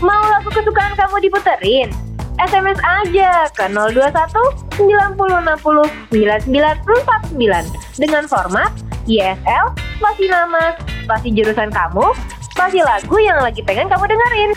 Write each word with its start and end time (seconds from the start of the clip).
Mau 0.00 0.24
lagu 0.32 0.48
kesukaan 0.48 0.96
kamu 0.96 1.28
diputerin? 1.28 1.92
SMS 2.40 2.80
aja 2.80 3.44
ke 3.52 3.68
021 3.68 4.80
9060 4.80 6.08
9949 6.08 8.00
dengan 8.00 8.24
format 8.24 8.72
YSL, 9.04 9.76
spasi 10.00 10.24
nama, 10.24 10.72
spasi 11.04 11.28
jurusan 11.36 11.68
kamu, 11.68 12.16
spasi 12.48 12.80
lagu 12.80 13.12
yang 13.20 13.44
lagi 13.44 13.60
pengen 13.60 13.92
kamu 13.92 14.08
dengerin. 14.08 14.50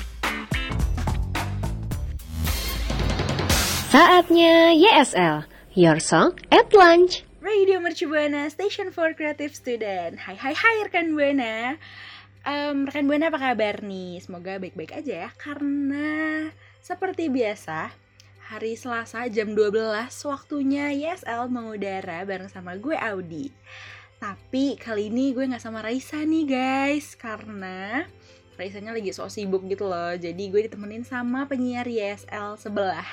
Saatnya 3.92 4.72
YSL, 4.80 5.44
Your 5.76 6.00
Song 6.00 6.40
at 6.56 6.72
Lunch. 6.72 7.28
Radio 7.44 7.84
Mercu 7.84 8.08
Buana, 8.08 8.48
Station 8.48 8.96
for 8.96 9.12
Creative 9.12 9.52
Student. 9.52 10.24
Hai 10.24 10.40
hai 10.40 10.56
hai 10.56 10.88
rekan 10.88 11.12
Buana. 11.20 11.76
Em, 12.44 12.84
rekan 12.84 13.08
Buana 13.08 13.32
apa 13.32 13.40
kabar 13.40 13.80
nih? 13.80 14.20
Semoga 14.20 14.60
baik-baik 14.60 14.92
aja 15.00 15.28
ya. 15.28 15.30
Karena 15.40 16.52
seperti 16.84 17.32
biasa, 17.32 17.88
hari 18.52 18.76
Selasa 18.76 19.24
jam 19.32 19.56
12 19.56 20.12
waktunya 20.28 20.92
YSL 20.92 21.48
mengudara 21.48 22.28
bareng 22.28 22.52
sama 22.52 22.76
gue 22.76 23.00
Audi. 23.00 23.48
Tapi 24.20 24.76
kali 24.76 25.08
ini 25.08 25.32
gue 25.32 25.48
nggak 25.48 25.64
sama 25.64 25.80
Raisa 25.80 26.20
nih 26.20 26.44
guys, 26.44 27.16
karena 27.16 28.04
Raisanya 28.60 28.92
lagi 28.92 29.16
sok 29.16 29.32
sibuk 29.32 29.64
gitu 29.72 29.88
loh. 29.88 30.12
Jadi 30.12 30.52
gue 30.52 30.68
ditemenin 30.68 31.08
sama 31.08 31.48
penyiar 31.48 31.88
YSL 31.88 32.60
sebelah. 32.60 33.08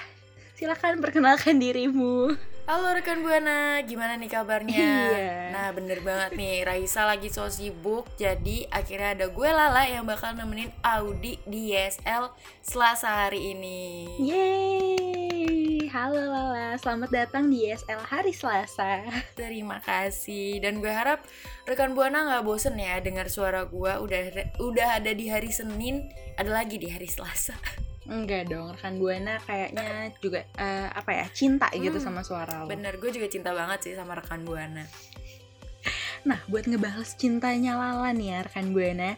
Silakan 0.59 0.99
perkenalkan 0.99 1.63
dirimu. 1.63 2.35
Halo 2.71 2.95
rekan 2.95 3.27
Buana, 3.27 3.83
gimana 3.83 4.15
nih 4.15 4.31
kabarnya? 4.31 4.79
Iya. 4.79 5.51
Nah 5.51 5.75
bener 5.75 6.07
banget 6.07 6.39
nih, 6.39 6.63
Raisa 6.63 7.03
lagi 7.03 7.27
so 7.27 7.51
sibuk 7.51 8.07
Jadi 8.15 8.63
akhirnya 8.71 9.19
ada 9.19 9.27
gue 9.27 9.51
Lala 9.51 9.91
yang 9.91 10.07
bakal 10.07 10.39
nemenin 10.39 10.71
Audi 10.79 11.43
di 11.51 11.75
YSL 11.75 12.31
Selasa 12.63 13.27
hari 13.27 13.59
ini 13.59 14.07
Yeay, 14.23 15.91
halo 15.91 16.23
Lala, 16.31 16.79
selamat 16.79 17.11
datang 17.11 17.51
di 17.51 17.67
YSL 17.67 18.07
hari 18.07 18.31
Selasa. 18.31 19.03
Terima 19.35 19.83
kasih 19.83 20.63
Dan 20.63 20.79
gue 20.79 20.95
harap 20.95 21.27
rekan 21.67 21.99
Buana 21.99 22.23
gak 22.23 22.47
bosen 22.47 22.79
ya 22.79 23.03
dengar 23.03 23.27
suara 23.27 23.67
gue 23.67 23.93
Udah 23.99 24.47
udah 24.63 25.03
ada 25.03 25.11
di 25.11 25.27
hari 25.27 25.51
Senin, 25.51 26.07
ada 26.39 26.63
lagi 26.63 26.79
di 26.79 26.87
hari 26.87 27.11
Selasa 27.11 27.90
Enggak 28.11 28.51
dong, 28.51 28.75
rekan 28.75 28.99
Buana 28.99 29.39
kayaknya 29.47 30.11
juga 30.19 30.43
eh, 30.59 30.89
apa 30.91 31.15
ya 31.15 31.27
cinta 31.31 31.71
gitu 31.71 32.03
Hmm, 32.03 32.07
sama 32.11 32.21
suara 32.27 32.67
lo. 32.67 32.67
Bener, 32.67 32.99
gue 32.99 33.11
juga 33.15 33.31
cinta 33.31 33.55
banget 33.55 33.87
sih 33.87 33.95
sama 33.95 34.19
rekan 34.19 34.43
Buana 34.43 34.83
Nah, 36.29 36.37
buat 36.53 36.69
ngebales 36.69 37.17
cintanya 37.17 37.79
Lala 37.81 38.13
nih 38.13 38.37
ya 38.37 38.39
rekan 38.45 38.77
Buana, 38.77 39.17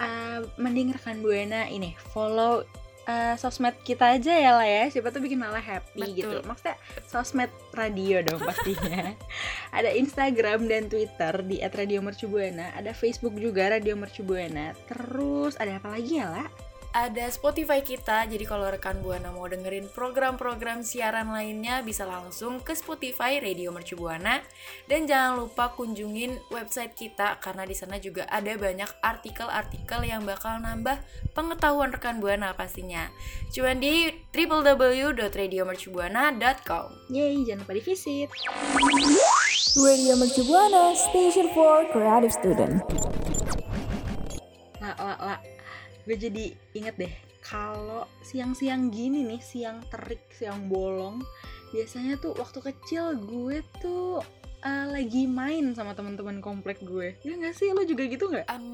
eh, 0.00 0.38
mending 0.56 0.96
rekan 0.96 1.20
Buana 1.20 1.68
ini 1.68 1.92
follow 2.14 2.64
eh, 3.10 3.34
sosmed 3.36 3.74
kita 3.82 4.16
aja 4.16 4.32
ya 4.32 4.52
lah 4.56 4.64
ya. 4.64 4.88
Siapa 4.88 5.10
tuh 5.10 5.20
bikin 5.20 5.42
Lala 5.42 5.60
happy 5.60 6.00
Betul. 6.00 6.16
gitu. 6.16 6.36
Maksudnya 6.46 6.76
sosmed 7.10 7.52
radio 7.74 8.22
dong 8.24 8.40
pastinya. 8.40 9.12
ada 9.76 9.90
Instagram 9.92 10.70
dan 10.70 10.86
Twitter 10.88 11.34
di 11.44 11.60
@radiomercubuana, 11.60 12.72
ada 12.78 12.94
Facebook 12.94 13.36
juga 13.36 13.68
Radio 13.68 13.98
Mercubuana. 13.98 14.72
Terus 14.88 15.58
ada 15.60 15.76
apa 15.76 15.92
lagi 15.92 16.22
ya, 16.22 16.30
La? 16.30 16.69
Ada 16.90 17.30
Spotify 17.30 17.86
kita, 17.86 18.26
jadi 18.26 18.42
kalau 18.42 18.66
rekan 18.66 18.98
Buana 18.98 19.30
mau 19.30 19.46
dengerin 19.46 19.86
program-program 19.94 20.82
siaran 20.82 21.30
lainnya 21.30 21.86
bisa 21.86 22.02
langsung 22.02 22.58
ke 22.58 22.74
Spotify 22.74 23.38
Radio 23.38 23.70
Mercu 23.70 23.94
Buana 23.94 24.42
dan 24.90 25.06
jangan 25.06 25.38
lupa 25.38 25.70
kunjungin 25.78 26.34
website 26.50 26.98
kita 26.98 27.38
karena 27.38 27.62
di 27.62 27.78
sana 27.78 28.02
juga 28.02 28.26
ada 28.26 28.50
banyak 28.58 28.90
artikel-artikel 29.06 30.02
yang 30.02 30.26
bakal 30.26 30.58
nambah 30.58 30.98
pengetahuan 31.30 31.94
rekan 31.94 32.18
Buana 32.18 32.58
pastinya. 32.58 33.06
Cuman 33.54 33.78
di 33.78 34.10
www.radiomercubuana.com. 34.34 36.86
Yeay, 37.14 37.46
jangan 37.46 37.62
lupa 37.62 37.78
di 37.78 37.82
visit. 37.86 38.34
Radio 39.78 40.18
Mercu 40.18 40.42
Buana, 40.42 40.90
Station 40.98 41.54
for 41.54 41.86
Creative 41.94 42.34
Student. 42.34 42.82
Lah, 44.82 44.98
lah, 44.98 45.18
lah. 45.22 45.59
Gue 46.10 46.18
jadi 46.18 46.50
inget 46.74 46.98
deh, 46.98 47.14
kalau 47.38 48.02
siang-siang 48.18 48.90
gini 48.90 49.22
nih, 49.22 49.38
siang 49.38 49.78
terik, 49.94 50.26
siang 50.34 50.66
bolong, 50.66 51.22
biasanya 51.70 52.18
tuh 52.18 52.34
waktu 52.34 52.58
kecil 52.58 53.14
gue 53.14 53.62
tuh 53.78 54.18
eh, 54.66 54.90
lagi 54.90 55.30
main 55.30 55.70
sama 55.70 55.94
teman-teman 55.94 56.42
komplek 56.42 56.82
gue. 56.82 57.14
Ya 57.22 57.38
nggak 57.38 57.54
sih, 57.54 57.70
lo 57.70 57.86
juga 57.86 58.10
gitu 58.10 58.26
nggak? 58.26 58.50
Em, 58.50 58.66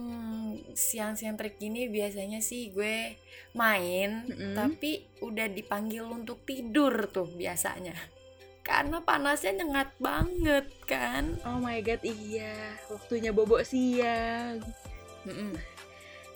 siang-siang 0.72 1.36
trik 1.36 1.60
gini 1.60 1.92
biasanya 1.92 2.40
sih 2.40 2.72
gue 2.72 3.20
main 3.52 4.24
Mm-mm. 4.24 4.56
tapi 4.56 5.04
udah 5.20 5.48
dipanggil 5.52 6.08
untuk 6.08 6.44
tidur 6.44 7.08
tuh 7.12 7.28
biasanya 7.28 7.96
karena 8.64 9.00
panasnya 9.04 9.62
nyengat 9.62 9.92
banget 10.00 10.66
kan 10.88 11.36
Oh 11.44 11.60
my 11.60 11.78
god, 11.84 12.00
iya. 12.02 12.80
Waktunya 12.90 13.30
bobok 13.30 13.62
siang. 13.62 14.58
Mm-mm. 15.28 15.75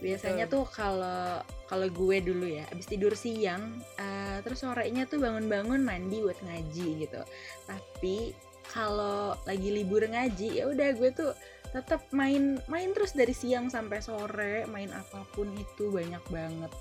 Biasanya 0.01 0.49
tuh 0.49 0.65
kalau 0.69 1.41
kalau 1.69 1.87
gue 1.87 2.17
dulu 2.25 2.49
ya, 2.49 2.67
abis 2.73 2.91
tidur 2.91 3.15
siang, 3.15 3.79
eh, 4.01 4.43
terus 4.43 4.65
sorenya 4.65 5.07
tuh 5.07 5.23
bangun-bangun 5.23 5.85
mandi 5.85 6.19
buat 6.25 6.41
ngaji 6.43 7.07
gitu. 7.07 7.21
Tapi 7.69 8.35
kalau 8.71 9.39
lagi 9.47 9.69
libur 9.71 10.03
ngaji, 10.03 10.61
ya 10.61 10.65
udah 10.67 10.89
gue 10.97 11.11
tuh 11.15 11.31
tetap 11.71 12.03
main 12.11 12.59
main 12.67 12.91
terus 12.91 13.15
dari 13.15 13.31
siang 13.31 13.71
sampai 13.71 14.03
sore, 14.03 14.67
main 14.67 14.91
apa 14.91 15.23
pun 15.31 15.47
itu 15.55 15.93
banyak 15.95 16.23
banget. 16.33 16.73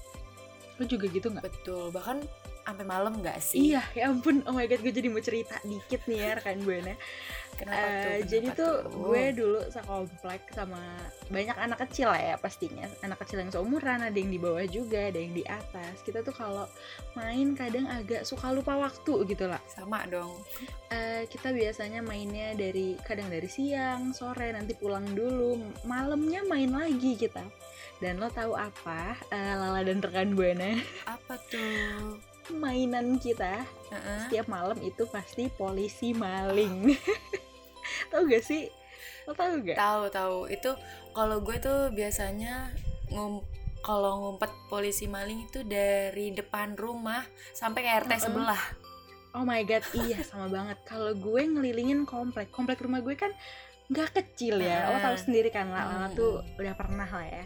Lo 0.82 0.84
juga 0.88 1.06
gitu 1.12 1.30
nggak? 1.30 1.44
betul 1.46 1.92
bahkan 1.92 2.24
sampai 2.70 2.86
malam 2.86 3.18
nggak 3.18 3.42
sih 3.42 3.74
Iya, 3.74 3.82
ya 3.98 4.14
ampun. 4.14 4.46
Oh 4.46 4.54
my 4.54 4.70
god, 4.70 4.82
gue 4.86 4.94
jadi 4.94 5.10
mau 5.10 5.22
cerita 5.22 5.58
dikit 5.66 6.06
nih 6.06 6.18
ya 6.22 6.30
rekan 6.38 6.62
gue 6.62 6.78
kenapa 7.60 7.76
Eh, 7.78 7.92
tuh? 7.92 8.20
jadi 8.26 8.48
tuh 8.50 8.56
tuh? 8.56 8.76
gue 9.06 9.24
dulu 9.36 9.60
sekomplek 9.68 10.48
sama 10.50 10.80
banyak 11.28 11.54
anak 11.54 11.80
kecil 11.84 12.08
lah 12.08 12.18
ya 12.18 12.36
pastinya. 12.36 12.88
Anak 13.00 13.20
kecil 13.20 13.44
yang 13.44 13.52
seumuran 13.52 14.00
ada 14.00 14.16
yang 14.16 14.28
di 14.28 14.40
bawah 14.40 14.64
juga 14.64 15.12
ada 15.12 15.20
yang 15.20 15.32
di 15.32 15.44
atas. 15.44 16.00
Kita 16.02 16.20
tuh 16.20 16.32
kalau 16.32 16.66
main 17.14 17.54
kadang 17.54 17.86
agak 17.86 18.24
suka 18.24 18.50
lupa 18.50 18.74
waktu 18.76 19.28
gitu 19.28 19.46
lah. 19.46 19.60
Sama 19.68 20.08
dong. 20.08 20.40
Eh, 20.90 21.28
kita 21.28 21.52
biasanya 21.52 22.00
mainnya 22.00 22.56
dari 22.56 22.96
kadang 23.04 23.28
dari 23.28 23.46
siang 23.46 24.10
sore 24.10 24.50
nanti 24.50 24.74
pulang 24.74 25.06
dulu. 25.12 25.60
Malamnya 25.84 26.42
main 26.44 26.72
lagi 26.72 27.14
kita. 27.14 27.44
Dan 28.00 28.16
lo 28.16 28.32
tahu 28.32 28.56
apa 28.56 29.20
Eh, 29.28 29.54
Lala 29.54 29.84
dan 29.84 30.00
rekan 30.00 30.32
buana 30.32 30.80
apa 31.06 31.36
tuh? 31.46 32.16
Mainan 32.50 33.22
kita 33.22 33.62
Heeh. 33.94 34.20
setiap 34.26 34.50
malam 34.50 34.80
itu 34.82 35.06
pasti 35.06 35.52
polisi 35.52 36.18
maling 36.18 36.98
tau 38.10 38.26
gak 38.26 38.44
sih? 38.44 38.68
Lo 39.26 39.34
tau 39.34 39.58
gak 39.60 39.78
tahu 39.78 40.04
tahu. 40.10 40.38
Itu 40.48 40.72
kalau 41.12 41.40
gue 41.40 41.58
tuh 41.58 41.90
biasanya 41.92 42.74
ngum 43.10 43.42
kalau 43.80 44.20
ngumpet 44.20 44.52
polisi 44.68 45.08
maling 45.08 45.48
itu 45.48 45.64
dari 45.64 46.36
depan 46.36 46.76
rumah 46.76 47.24
sampai 47.56 47.88
ke 47.88 47.90
RT 48.06 48.12
sebelah. 48.28 48.60
Oh 49.32 49.46
my 49.46 49.62
god 49.64 49.86
iya 49.94 50.20
sama 50.26 50.50
banget. 50.50 50.78
Kalau 50.84 51.14
gue 51.14 51.42
ngelilingin 51.46 52.04
komplek. 52.04 52.50
Komplek 52.50 52.82
rumah 52.82 53.00
gue 53.00 53.14
kan 53.14 53.32
nggak 53.90 54.10
kecil 54.14 54.60
ya. 54.62 54.90
Lo 54.90 54.98
Ah. 54.98 55.04
tahu 55.06 55.16
sendiri 55.18 55.50
kan 55.50 55.70
lah 55.70 55.86
Lala 55.86 56.08
tuh 56.12 56.44
udah 56.58 56.74
pernah 56.76 57.08
lah 57.08 57.26
ya. 57.26 57.46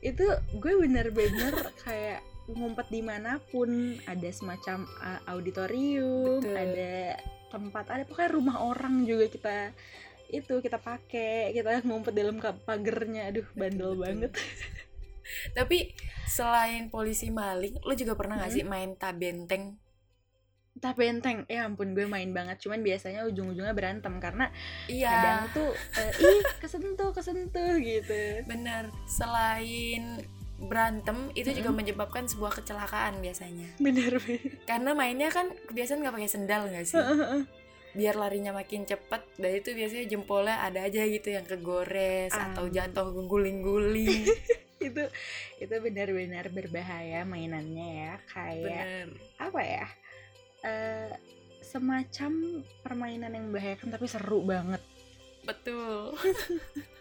Itu 0.00 0.24
gue 0.54 0.72
bener-bener 0.78 1.52
kayak 1.84 2.20
ngumpet 2.46 2.92
di 2.92 3.00
mana 3.00 3.40
pun. 3.50 3.98
Ada 4.04 4.30
semacam 4.30 4.84
auditorium 5.26 6.38
Betul. 6.44 6.54
ada 6.54 6.94
tempat 7.54 7.86
ada 7.94 8.02
pokoknya 8.02 8.30
rumah 8.34 8.56
orang 8.66 9.06
juga 9.06 9.30
kita 9.30 9.70
itu 10.34 10.58
kita 10.58 10.82
pakai 10.82 11.54
kita 11.54 11.78
ngumpet 11.86 12.14
dalam 12.18 12.42
pagernya. 12.42 13.30
Aduh 13.30 13.46
bandel 13.54 13.94
Betul. 13.94 14.02
banget. 14.02 14.32
Tapi 15.56 15.94
selain 16.26 16.90
polisi 16.90 17.30
maling 17.30 17.78
lo 17.80 17.94
juga 17.94 18.18
pernah 18.18 18.42
Hmm. 18.42 18.50
sih 18.50 18.66
main 18.66 18.98
tabenteng 18.98 19.78
entah 20.74 20.90
benteng? 20.90 21.46
Ya 21.46 21.70
ampun 21.70 21.94
gue 21.94 22.04
main 22.04 22.26
banget. 22.34 22.58
Cuman 22.58 22.82
biasanya 22.82 23.22
ujung-ujungnya 23.30 23.72
berantem 23.72 24.18
karena 24.18 24.50
iya. 24.90 25.10
kadang 25.14 25.42
tuh 25.54 25.70
eh, 25.96 26.12
ih 26.18 26.42
kesentuh 26.58 27.14
kesentuh 27.14 27.78
gitu. 27.78 28.42
Bener. 28.44 28.90
Selain 29.06 30.18
berantem 30.54 31.34
itu 31.34 31.50
juga 31.50 31.74
Mm-mm. 31.74 31.80
menyebabkan 31.82 32.24
sebuah 32.30 32.62
kecelakaan 32.62 33.18
biasanya. 33.18 33.74
Bener 33.82 34.22
bener 34.22 34.54
karena 34.64 34.90
mainnya 34.94 35.28
kan 35.28 35.50
kebiasaan 35.70 36.00
nggak 36.00 36.14
pakai 36.14 36.30
sendal 36.30 36.70
nggak 36.70 36.86
sih? 36.86 36.98
Biar 37.94 38.18
larinya 38.18 38.50
makin 38.50 38.86
cepet 38.86 39.22
dan 39.38 39.52
itu 39.54 39.70
biasanya 39.74 40.04
jempolnya 40.10 40.56
ada 40.62 40.82
aja 40.82 41.06
gitu 41.06 41.30
yang 41.30 41.46
kegores 41.46 42.34
atau 42.34 42.66
Am. 42.66 42.74
jatuh 42.74 43.06
guling-guling 43.26 44.26
itu 44.88 45.02
itu 45.62 45.74
benar-benar 45.78 46.50
berbahaya 46.50 47.22
mainannya 47.24 47.88
ya 48.04 48.14
kayak 48.28 48.66
bener 48.66 49.08
apa 49.38 49.60
ya 49.62 49.86
eh 50.66 51.10
semacam 51.64 52.62
permainan 52.84 53.32
yang 53.32 53.48
membahayakan 53.48 53.88
tapi 53.94 54.06
seru 54.06 54.44
banget. 54.44 54.82
Betul 55.44 56.14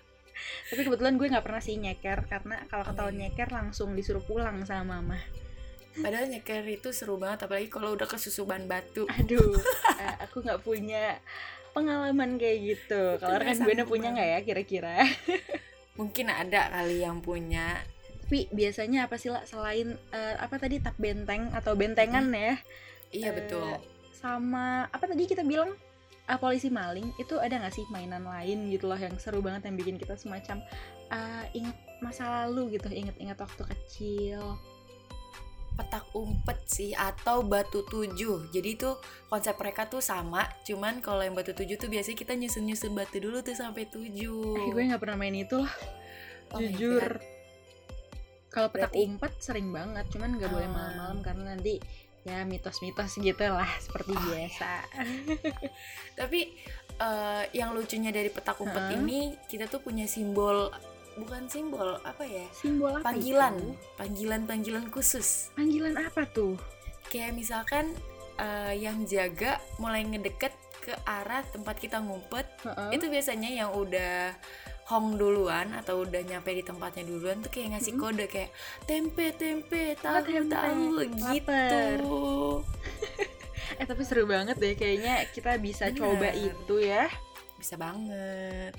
tapi 0.70 0.82
kebetulan 0.86 1.16
gue 1.20 1.28
nggak 1.30 1.46
pernah 1.46 1.62
sih 1.62 1.76
nyeker 1.78 2.26
karena 2.28 2.66
kalau 2.72 2.84
ketahuan 2.88 3.16
iya. 3.18 3.30
nyeker 3.30 3.50
langsung 3.52 3.94
disuruh 3.94 4.24
pulang 4.24 4.64
sama 4.66 5.00
mama. 5.00 5.20
Padahal 5.94 6.26
nyeker 6.26 6.66
itu 6.66 6.90
seru 6.90 7.22
banget 7.22 7.46
apalagi 7.46 7.70
kalau 7.70 7.94
udah 7.94 8.10
kesusuban 8.10 8.66
batu. 8.66 9.06
Aduh 9.06 9.54
eh, 10.02 10.16
aku 10.26 10.42
nggak 10.42 10.66
punya 10.66 11.22
pengalaman 11.74 12.38
kayak 12.42 12.58
gitu. 12.64 13.18
Kalau 13.22 13.36
rekan 13.38 13.62
gue 13.62 13.86
punya 13.86 14.10
nggak 14.14 14.30
ya 14.30 14.40
kira-kira? 14.42 14.96
Mungkin 16.00 16.34
ada 16.34 16.74
kali 16.74 17.06
yang 17.06 17.22
punya. 17.22 17.78
Tapi 18.26 18.50
biasanya 18.50 19.06
apa 19.06 19.22
sih 19.22 19.30
lah 19.30 19.46
selain 19.46 19.94
eh, 20.10 20.36
apa 20.42 20.58
tadi 20.58 20.82
tap 20.82 20.98
benteng 20.98 21.54
atau 21.54 21.78
bentengan 21.78 22.26
ya? 22.34 22.58
Iya 23.14 23.30
Eh, 23.30 23.34
betul. 23.38 23.70
sama 24.18 24.88
apa 24.90 25.06
tadi 25.06 25.28
kita 25.30 25.44
bilang 25.46 25.76
ah, 26.26 26.38
polisi 26.38 26.68
maling 26.68 27.12
itu 27.18 27.36
ada 27.36 27.60
nggak 27.60 27.74
sih 27.74 27.86
mainan 27.90 28.24
lain 28.24 28.72
gitu 28.72 28.88
loh 28.88 28.96
yang 28.96 29.14
seru 29.18 29.40
banget 29.40 29.68
yang 29.68 29.76
bikin 29.76 29.96
kita 29.98 30.16
semacam 30.16 30.64
ah, 31.10 31.44
ingat 31.52 31.76
masa 32.00 32.48
lalu 32.48 32.76
gitu 32.76 32.88
inget-inget 32.90 33.36
waktu 33.36 33.64
kecil. 33.66 34.42
Petak 35.74 36.06
umpet 36.14 36.60
sih 36.70 36.94
atau 36.94 37.42
batu 37.42 37.82
tujuh. 37.84 38.46
Jadi 38.54 38.70
itu 38.78 38.94
konsep 39.26 39.58
mereka 39.58 39.90
tuh 39.90 40.06
sama 40.06 40.46
cuman 40.62 41.02
kalau 41.02 41.26
yang 41.26 41.34
batu 41.34 41.50
tujuh 41.50 41.82
tuh 41.82 41.90
biasanya 41.90 42.14
kita 42.14 42.38
nyusun 42.38 42.62
nyusun 42.64 42.94
batu 42.94 43.18
dulu 43.18 43.42
tuh 43.42 43.58
sampai 43.58 43.90
tujuh. 43.90 44.54
Eh, 44.54 44.70
gue 44.70 44.82
nggak 44.86 45.02
pernah 45.02 45.18
main 45.18 45.34
itu 45.34 45.58
lah 45.58 45.74
Oh 46.54 46.62
jujur. 46.62 47.18
Kalau 48.54 48.70
petak 48.70 48.94
Berarti- 48.94 49.02
umpet 49.10 49.34
sering 49.42 49.74
banget 49.74 50.06
cuman 50.14 50.38
nggak 50.38 50.52
boleh 50.54 50.70
Ah. 50.70 50.74
malam-malam 50.78 51.18
karena 51.26 51.44
nanti 51.58 51.82
ya 52.24 52.48
mitos-mitos 52.48 53.20
gitu 53.20 53.46
lah 53.52 53.68
seperti 53.84 54.16
Oh, 54.16 54.24
biasa 54.24 54.72
tapi 56.20 56.56
eh, 57.00 57.44
yang 57.52 57.76
lucunya 57.76 58.16
dari 58.16 58.32
petak 58.32 58.60
umpet 58.64 58.80
Heeh. 58.80 59.00
ini 59.04 59.20
kita 59.52 59.68
tuh 59.68 59.84
punya 59.84 60.08
simbol 60.08 60.72
bukan 61.14 61.46
simbol 61.46 62.00
apa 62.02 62.26
ya 62.26 62.48
simbol 62.56 62.90
apa 62.98 63.14
panggilan 63.14 63.54
itu? 63.60 63.70
panggilan 64.00 64.42
panggilan 64.50 64.86
khusus 64.90 65.54
panggilan 65.54 65.94
apa 66.00 66.26
tuh 66.32 66.58
kayak 67.12 67.36
misalkan 67.38 67.94
eh, 68.40 68.74
yang 68.80 69.04
jaga 69.06 69.62
mulai 69.78 70.02
ngedeket 70.08 70.56
ke 70.84 70.92
arah 71.08 71.44
tempat 71.52 71.80
kita 71.80 72.00
ngumpet 72.04 72.48
Heeh. 72.66 73.00
itu 73.00 73.06
biasanya 73.08 73.50
yang 73.52 73.70
udah 73.72 74.36
hong 74.92 75.16
duluan 75.16 75.72
atau 75.80 76.04
udah 76.04 76.22
nyampe 76.28 76.52
di 76.52 76.64
tempatnya 76.64 77.08
duluan 77.08 77.40
tuh 77.40 77.52
kayak 77.52 77.78
ngasih 77.80 77.96
Mm-mm. 77.96 78.04
kode 78.04 78.26
kayak 78.28 78.52
tempe 78.84 79.32
tempe 79.36 79.96
tahu 80.00 80.20
tempe, 80.28 80.52
tahu 80.52 80.84
gitu 81.32 81.64
eh 83.80 83.86
tapi 83.88 84.02
seru 84.04 84.28
banget 84.28 84.60
deh 84.60 84.76
kayaknya 84.76 85.24
kita 85.32 85.56
bisa 85.58 85.88
Bener. 85.88 85.98
coba 86.04 86.30
itu 86.36 86.76
ya 86.84 87.08
bisa 87.56 87.80
banget 87.80 88.76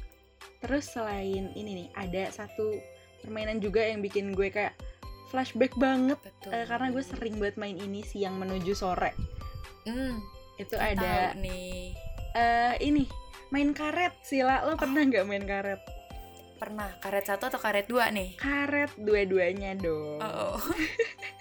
Terus 0.65 0.89
selain 0.89 1.53
ini 1.53 1.85
nih, 1.85 1.89
ada 1.93 2.33
satu 2.33 2.81
permainan 3.21 3.61
juga 3.61 3.85
yang 3.85 4.01
bikin 4.01 4.33
gue 4.33 4.49
kayak 4.49 4.73
flashback 5.29 5.77
banget 5.77 6.17
betul 6.25 6.57
Eh, 6.57 6.65
karena 6.65 6.89
gue 6.89 7.05
sering 7.05 7.37
buat 7.37 7.61
main 7.61 7.77
ini 7.77 8.01
siang 8.01 8.41
menuju 8.41 8.73
sore. 8.73 9.13
hmm, 9.85 10.17
Itu 10.57 10.81
ada 10.81 11.37
nih 11.37 11.93
eh 12.33 12.75
ini 12.81 13.05
main 13.53 13.77
karet 13.77 14.17
Sila. 14.25 14.65
Lo 14.65 14.81
pernah 14.81 15.05
nggak 15.05 15.29
main 15.29 15.45
karet? 15.45 15.85
Pernah 16.65 16.89
karet 16.97 17.29
satu 17.29 17.53
atau 17.53 17.61
karet 17.61 17.85
dua 17.85 18.09
nih 18.09 18.41
Karet 18.41 18.89
dua-duanya 18.97 19.77
dong. 19.77 20.17
oh, 20.17 20.57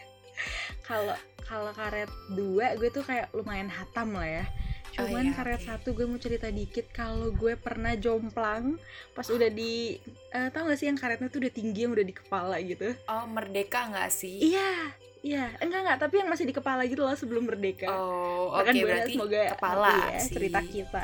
Kalau 0.88 1.16
kalau 1.44 1.72
karet 1.72 2.12
dua 2.36 2.76
gue 2.76 2.92
tuh 2.92 3.08
kayak 3.08 3.32
lumayan 3.32 3.72
hatam 3.72 4.12
lah 4.12 4.28
ya. 4.28 4.46
Oh 4.94 5.08
Cuman 5.08 5.26
iya, 5.26 5.34
karet 5.34 5.62
oke. 5.64 5.68
satu 5.72 5.90
gue 5.96 6.06
mau 6.06 6.20
cerita 6.20 6.52
dikit 6.52 6.92
kalau 6.92 7.32
gue 7.32 7.56
pernah 7.56 7.96
jomplang 7.96 8.76
pas 9.16 9.26
udah 9.26 9.48
di 9.48 9.96
eh, 10.30 10.48
tau 10.52 10.68
gak 10.68 10.78
sih 10.78 10.86
yang 10.92 11.00
karetnya 11.00 11.32
tuh 11.32 11.40
udah 11.42 11.54
tinggi 11.56 11.88
yang 11.88 11.96
udah 11.96 12.06
di 12.06 12.14
kepala 12.14 12.60
gitu. 12.62 12.92
oh 13.08 13.26
merdeka 13.26 13.90
nggak 13.90 14.12
sih 14.14 14.54
Iya, 14.54 14.94
iya, 15.26 15.46
enggak 15.64 15.82
enggak, 15.82 15.98
tapi 15.98 16.22
yang 16.22 16.30
masih 16.30 16.46
di 16.46 16.54
kepala 16.54 16.86
gitu 16.86 17.02
loh 17.02 17.16
sebelum 17.18 17.48
merdeka. 17.50 17.90
oh 17.90 18.54
oke 18.54 18.70
Buana 18.70 18.84
berarti 18.86 19.12
semoga 19.18 19.42
kepala 19.58 19.90
ya 20.14 20.20
sih 20.22 20.34
cerita 20.36 20.60
kita. 20.62 21.04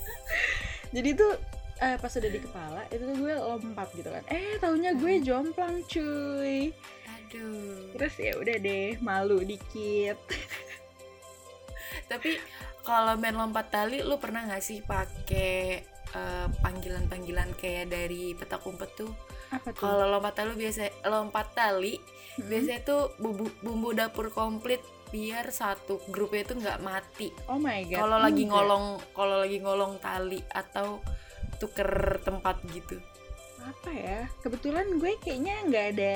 Jadi 1.00 1.10
tuh 1.16 1.32
eh, 1.82 1.96
pas 1.96 2.12
udah 2.12 2.30
di 2.30 2.40
kepala 2.40 2.82
itu 2.88 3.02
tuh 3.02 3.16
gue 3.16 3.32
lompat 3.34 3.88
gitu 3.92 4.06
kan. 4.06 4.22
Eh 4.28 4.54
taunya 4.56 4.94
gue 4.94 5.12
Hmm. 5.12 5.24
jomplang 5.24 5.82
cuy. 5.84 6.70
aduh 7.04 7.90
Terus 7.92 8.14
ya 8.16 8.32
udah 8.36 8.56
deh 8.56 8.88
malu 8.98 9.42
dikit. 9.42 10.16
tapi 12.08 12.36
kalau 12.82 13.16
main 13.16 13.32
lompat 13.32 13.68
tali 13.68 14.00
lu 14.00 14.16
pernah 14.16 14.44
nggak 14.44 14.60
sih 14.60 14.80
pakai 14.80 15.80
eh, 16.12 16.46
panggilan-panggilan 16.58 17.52
kayak 17.54 17.88
dari 17.88 18.32
petak 18.32 18.60
umpet 18.62 18.92
tuh 18.94 19.12
kalau 19.74 20.08
lompat 20.08 20.34
tali 20.34 20.52
biasa 20.54 20.80
lompat 21.06 21.52
tali 21.52 21.96
Hmm? 22.32 22.48
biasanya 22.48 22.80
tuh 22.80 23.12
bumbu, 23.16 23.44
bumbu 23.60 23.92
dapur 23.92 24.32
komplit 24.32 24.80
biar 25.08 25.52
satu 25.52 26.00
grupnya 26.08 26.48
itu 26.48 26.56
nggak 26.56 26.80
mati 26.80 27.28
Oh 27.44 27.60
my 27.60 27.84
god. 27.84 27.98
kalau 27.98 28.16
lagi 28.18 28.42
ngolong 28.46 28.84
kalau 29.12 29.36
lagi 29.36 29.60
ngolong 29.60 30.00
tali 30.00 30.40
atau 30.48 31.04
tuker 31.62 32.18
tempat 32.26 32.58
gitu 32.74 32.98
apa 33.62 33.94
ya? 33.94 34.26
Kebetulan 34.42 34.98
gue 34.98 35.14
kayaknya 35.22 35.54
nggak 35.70 35.86
ada 35.94 36.14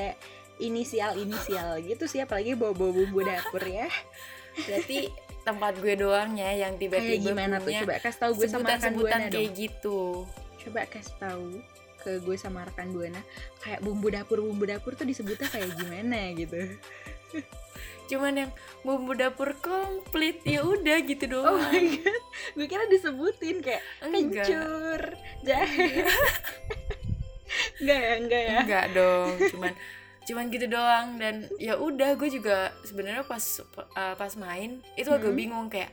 inisial-inisial 0.58 1.78
gitu 1.86 2.10
sih 2.10 2.18
apalagi 2.18 2.58
bawa-bawa 2.58 2.90
bumbu 2.90 3.22
dapur 3.22 3.62
ya. 3.62 3.86
berarti 4.66 5.14
tempat 5.46 5.78
gue 5.78 5.94
doang 5.94 6.34
ya 6.34 6.66
yang 6.66 6.74
Kayak 6.74 6.98
tiba-tiba 6.98 7.22
gimana 7.22 7.62
tuh? 7.62 7.70
Coba 7.70 7.94
kasih 8.02 8.18
tahu 8.18 8.32
gue 8.34 8.48
sama 8.50 8.66
rekan 8.74 8.92
Buana 8.98 9.30
kayak 9.30 9.30
dong. 9.30 9.54
gitu 9.54 10.00
coba 10.66 10.82
kasih 10.90 11.14
tahu 11.22 11.48
ke 12.02 12.10
gue 12.26 12.36
sama 12.38 12.66
rekan 12.66 12.90
buana 12.90 13.22
kayak 13.62 13.82
bumbu 13.86 14.10
dapur 14.10 14.42
bumbu 14.42 14.66
dapur 14.66 14.98
tuh 14.98 15.06
disebutnya 15.06 15.46
kayak 15.46 15.70
gimana 15.78 16.34
gitu 16.34 16.58
cuman 18.06 18.34
yang 18.38 18.50
bumbu 18.80 19.12
dapur 19.12 19.50
komplit 19.56 20.40
ya 20.42 20.62
udah 20.72 20.96
gitu 21.00 21.24
oh 21.34 21.44
doang. 21.50 21.58
my 21.66 21.82
god 21.96 22.22
gue 22.54 22.66
kira 22.66 22.84
disebutin 22.86 23.58
kayak 23.58 23.82
enggak. 24.00 24.46
kencur 24.46 25.00
jahe 25.42 26.06
enggak 27.78 27.98
ya 27.98 28.12
enggak 28.16 28.42
ya? 28.42 28.58
Enggak 28.60 28.86
dong 28.92 29.30
cuman 29.52 29.72
cuman 30.22 30.44
gitu 30.50 30.66
doang. 30.66 31.06
Dan 31.16 31.34
ya 31.56 31.74
udah 31.76 32.14
gue 32.14 32.28
juga 32.28 32.56
sebenarnya 32.82 33.22
pas 33.22 33.42
uh, 33.94 34.14
pas 34.14 34.32
main 34.36 34.82
itu 34.94 35.08
agak 35.08 35.28
Hmm. 35.28 35.38
bingung 35.38 35.66
kayak 35.66 35.90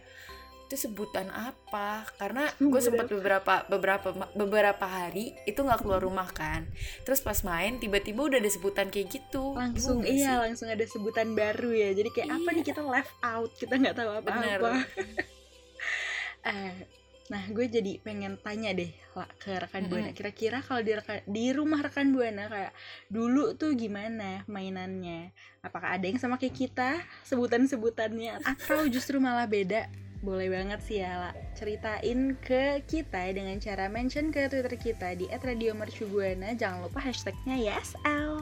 itu 0.63 0.75
sebutan 0.79 1.27
apa 1.27 1.89
karena 2.15 2.49
Bumbu 2.55 2.73
gue 2.73 2.81
sempat 2.83 3.05
beberapa 3.05 3.53
beberapa 3.67 4.07
beberapa 4.33 4.85
hari 4.85 5.35
itu 5.43 5.57
nggak 5.57 5.79
keluar 5.79 5.99
Hmm. 5.99 6.07
rumah 6.07 6.29
kan 6.29 6.65
terus 7.01 7.19
pas 7.19 7.37
main 7.41 7.77
tiba-tiba 7.77 8.23
udah 8.23 8.37
ada 8.37 8.47
sebutan 8.47 8.87
kayak 8.87 9.07
gitu 9.11 9.53
langsung 9.53 9.99
Bingung 9.99 10.03
gak 10.03 10.15
iya 10.15 10.29
sih? 10.29 10.41
langsung 10.41 10.67
ada 10.67 10.85
sebutan 10.85 11.27
baru 11.31 11.71
ya 11.71 11.89
jadi 11.91 12.09
kayak 12.09 12.29
apa 12.31 12.43
Iya. 12.45 12.55
nih 12.55 12.65
kita 12.65 12.81
left 12.81 13.13
out 13.21 13.49
kita 13.53 13.73
nggak 13.75 13.95
tahu 13.95 14.09
bener 14.21 14.57
apa-apa 14.57 14.81
eh 16.45 16.75
Nah, 17.23 17.39
gue 17.47 17.65
jadi 17.65 18.03
pengen 18.03 18.35
tanya 18.35 18.75
deh 18.75 18.91
lah 19.15 19.25
ke 19.39 19.55
rekan. 19.55 19.87
Buana. 19.87 20.11
Kira-kira 20.11 20.59
kalau 20.59 20.83
di 20.83 20.91
rekan- 20.91 21.23
di 21.23 21.45
rumah 21.49 21.79
rekan 21.79 22.11
Buana 22.11 22.51
kayak 22.51 22.75
dulu 23.07 23.55
tuh 23.55 23.71
gimana 23.73 24.43
mainannya? 24.45 25.31
Apakah 25.61 25.95
ada 25.95 26.03
yang 26.03 26.19
sama 26.19 26.35
kayak 26.35 26.51
kita 26.51 26.99
sebutan-sebutannya 27.23 28.43
atau 28.43 28.83
justru 28.85 29.17
malah 29.17 29.47
beda? 29.47 29.87
Boleh 30.23 30.47
banget 30.47 30.79
sih 30.87 31.03
ya, 31.03 31.19
La. 31.19 31.31
Ceritain 31.51 32.39
ke 32.39 32.79
kita 32.87 33.27
dengan 33.35 33.59
cara 33.59 33.91
mention 33.91 34.31
ke 34.31 34.47
Twitter 34.47 34.79
kita 34.79 35.19
di 35.19 35.27
@radiomercubuana. 35.27 36.55
Jangan 36.55 36.87
lupa 36.87 37.03
hashtagnya 37.03 37.59
YSL. 37.59 38.39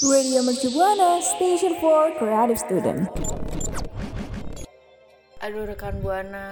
Radio 0.00 0.40
Mercubuana 0.40 1.20
Station 1.20 1.76
for 1.84 2.16
Creative 2.16 2.56
Student. 2.56 3.12
Aduh 5.44 5.68
rekan 5.68 6.00
buana 6.00 6.48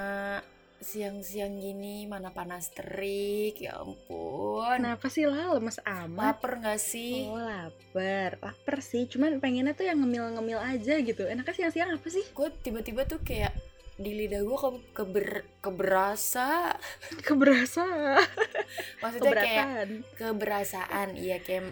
siang-siang 0.81 1.57
gini 1.57 2.05
mana 2.05 2.37
panas 2.37 2.69
terik 2.77 3.65
ya 3.65 3.81
ampun. 3.81 4.77
Kenapa 4.77 5.09
sih 5.09 5.25
lah 5.25 5.57
lemes 5.57 5.81
amat? 5.89 6.37
Laper 6.37 6.53
nggak 6.61 6.81
sih? 6.81 7.33
Oh 7.33 7.41
lapar, 7.41 8.37
lapar 8.45 8.77
sih. 8.85 9.09
Cuman 9.09 9.41
pengennya 9.41 9.73
tuh 9.73 9.89
yang 9.89 10.05
ngemil-ngemil 10.05 10.61
aja 10.61 11.01
gitu. 11.01 11.25
Enaknya 11.25 11.57
siang-siang 11.57 11.97
apa 11.97 12.09
sih? 12.13 12.29
Gue 12.37 12.53
tiba-tiba 12.61 13.09
tuh 13.09 13.25
kayak 13.25 13.57
di 14.01 14.17
lidah 14.17 14.41
gue 14.41 14.57
ke, 14.57 14.69
keber, 14.97 15.29
keberasa. 15.61 16.73
Keberasa, 17.29 17.85
maksudnya 18.99 19.33
kayak 19.37 19.67
keberatan. 19.69 19.89
keberasaan 20.17 21.09
iya 21.15 21.37
kayak 21.39 21.69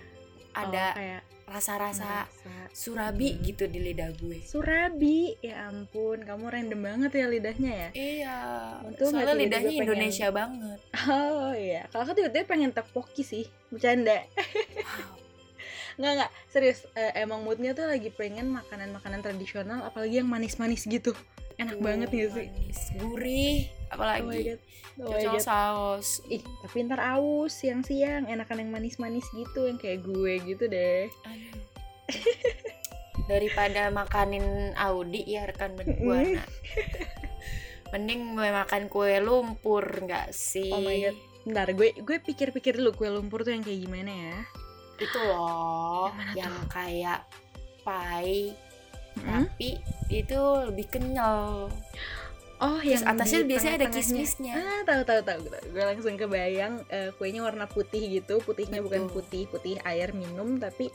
ada 0.52 0.87
Oh, 0.87 0.94
kayak 0.94 1.23
rasa-rasa 1.49 2.28
surabi 2.70 3.40
gitu 3.40 3.64
di 3.64 3.80
lidah 3.80 4.12
gue. 4.12 4.44
Surabi, 4.44 5.32
ya 5.40 5.73
ampun, 5.73 6.20
kamu 6.20 6.44
random 6.44 6.80
banget 6.85 7.11
ya 7.16 7.26
lidahnya 7.26 7.73
ya. 7.73 7.88
iya. 7.97 8.37
Untung 8.85 9.08
soalnya 9.08 9.32
lidahnya 9.32 9.73
pengen- 9.73 9.82
Indonesia 9.88 10.28
banget. 10.28 10.78
Oh 11.08 11.56
iya, 11.56 11.88
kalau 11.88 12.04
aku 12.04 12.12
tiba-tiba 12.14 12.44
pengen 12.44 12.76
tepoki 12.76 13.25
sih, 13.25 13.49
bercanda. 13.73 14.28
Nggak 15.98 16.12
nggak, 16.14 16.30
serius. 16.48 16.86
eh, 16.94 17.10
emang 17.18 17.42
moodnya 17.42 17.74
tuh 17.74 17.90
lagi 17.90 18.08
pengen 18.14 18.54
makanan-makanan 18.54 19.20
tradisional, 19.20 19.82
apalagi 19.82 20.22
yang 20.22 20.30
manis-manis 20.30 20.86
gitu. 20.86 21.10
Enak 21.58 21.74
Tuh, 21.74 21.82
banget 21.82 22.08
gak 22.14 22.30
sih? 22.38 22.46
manis, 22.46 22.80
gurih 22.94 23.58
Oh 23.88 23.98
apalagi 23.98 24.54
oh 25.02 25.10
god. 25.10 25.42
saus 25.42 26.22
Ih, 26.30 26.42
tapi 26.62 26.86
ntar 26.86 27.02
aus 27.02 27.50
siang-siang, 27.50 28.30
enakan 28.30 28.62
yang 28.62 28.70
manis-manis 28.70 29.26
gitu, 29.34 29.66
yang 29.66 29.74
kayak 29.74 30.06
gue 30.06 30.32
gitu 30.44 30.70
deh. 30.70 31.10
Daripada 33.30 33.90
makanin 33.90 34.72
Audi 34.78 35.26
ya 35.26 35.50
rekan 35.50 35.74
buana 35.76 36.40
mending 37.92 38.36
gue 38.36 38.48
makan 38.52 38.92
kue 38.92 39.16
lumpur 39.20 39.84
nggak 40.04 40.32
sih 40.32 40.72
Oh 40.72 40.84
my 40.84 40.96
god. 41.08 41.16
Bentar, 41.48 41.68
gue 41.72 41.96
gue 41.96 42.16
pikir-pikir 42.20 42.76
dulu 42.76 42.92
kue 42.92 43.08
lumpur 43.08 43.40
tuh 43.40 43.56
yang 43.56 43.64
kayak 43.64 43.80
gimana 43.88 44.12
ya. 44.12 44.36
Itu 44.98 45.18
loh 45.20 46.10
Yang 46.32 46.38
yang 46.38 46.54
kayak 46.68 47.20
pie 47.80 48.52
Hmm? 49.18 49.50
tapi 49.50 49.82
itu 50.08 50.38
lebih 50.70 50.86
kenyal 50.88 51.66
Oh, 52.58 52.78
terus 52.78 53.02
yang 53.02 53.14
atasnya 53.14 53.42
biasanya 53.44 53.74
ada 53.76 53.88
kismisnya 53.88 54.54
Ah, 54.54 54.82
tahu 54.82 55.02
tahu 55.02 55.20
tahu. 55.22 55.38
Gue 55.70 55.82
langsung 55.82 56.14
kebayang 56.14 56.82
eh, 56.86 57.10
kuenya 57.14 57.42
warna 57.42 57.66
putih 57.66 58.02
gitu. 58.12 58.38
Putihnya 58.38 58.78
bukan 58.78 59.06
Betul. 59.06 59.14
putih 59.16 59.42
putih 59.48 59.74
air 59.82 60.10
minum 60.10 60.58
tapi 60.58 60.90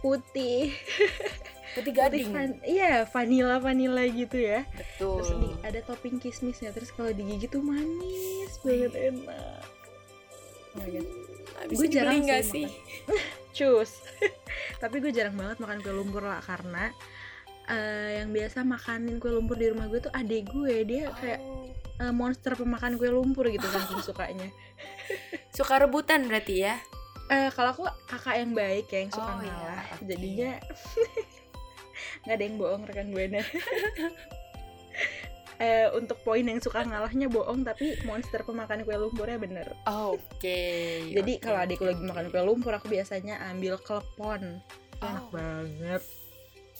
putih 0.00 0.72
putih 1.76 1.88
putih 1.88 1.92
gading 1.92 2.28
van- 2.30 2.60
iya 2.64 3.04
vanilla 3.06 3.56
vanilla 3.58 4.04
gitu 4.04 4.36
ya. 4.36 4.64
betul 4.70 5.20
Terus 5.20 5.32
di, 5.36 5.48
ada 5.62 5.80
topping 5.82 6.16
kismisnya. 6.18 6.68
Terus 6.70 6.88
kalau 6.90 7.12
digigit 7.12 7.48
tuh 7.48 7.60
manis 7.60 8.56
banget 8.60 8.92
enak. 8.92 9.64
Oh 10.72 10.80
my 10.80 10.88
god. 10.90 11.06
Gue 11.66 11.86
jarang 11.88 12.22
nggak 12.22 12.42
sih 12.42 12.64
sih 12.64 12.66
Cus. 13.56 13.90
Tapi 14.82 14.96
gue 14.98 15.10
jarang 15.10 15.34
banget 15.34 15.58
makan 15.58 15.78
kue 15.80 15.90
lumpur 15.90 16.22
lah 16.22 16.38
karena 16.38 16.94
eh, 17.66 18.22
yang 18.22 18.30
biasa 18.30 18.62
makanin 18.62 19.18
kue 19.18 19.28
lumpur 19.28 19.54
di 19.54 19.66
rumah 19.66 19.86
gue 19.86 19.98
tuh 19.98 20.12
adek 20.12 20.48
gue 20.48 20.74
dia 20.84 21.10
kayak 21.14 21.40
Oh. 21.42 21.66
eh, 21.98 22.14
monster 22.14 22.54
pemakan 22.54 22.94
kue 22.94 23.10
lumpur 23.10 23.50
gitu 23.50 23.66
saking 23.66 23.98
sukanya. 24.00 24.48
suka 25.58 25.82
rebutan 25.82 26.26
berarti 26.26 26.62
ya 26.62 26.78
Eh 27.28 27.52
kalau 27.52 27.74
aku 27.74 27.84
kakak 28.06 28.40
yang 28.40 28.56
baik 28.56 28.86
ya 28.88 28.98
yang 29.02 29.12
suka 29.12 29.28
Oh, 29.28 29.42
iya, 29.42 29.52
ngalah. 29.52 29.84
oke. 29.92 30.04
Jadinya 30.06 30.50
nggak 32.24 32.34
ada 32.34 32.44
yang 32.44 32.56
bohong 32.56 32.82
rekan 32.86 33.08
gue 33.10 33.24
Eh 35.58 35.90
untuk 35.90 36.22
poin 36.22 36.40
yang 36.40 36.58
suka 36.58 36.80
ngalahnya 36.80 37.26
bohong 37.26 37.62
tapi 37.62 37.98
monster 38.02 38.40
pemakan 38.40 38.82
kue 38.82 38.94
lumpurnya 38.94 39.36
bener. 39.36 39.66
oke 39.84 40.62
Jadi 41.16 41.32
oke, 41.34 41.42
kalau 41.42 41.58
adikku 41.58 41.82
lagi 41.82 41.98
makan 42.00 42.30
kue 42.30 42.38
lumpur 42.40 42.72
aku 42.72 42.86
biasanya 42.86 43.42
ambil 43.48 43.74
klepon. 43.76 44.62
Enak 44.96 45.24
Oh. 45.24 45.30
banget. 45.30 46.02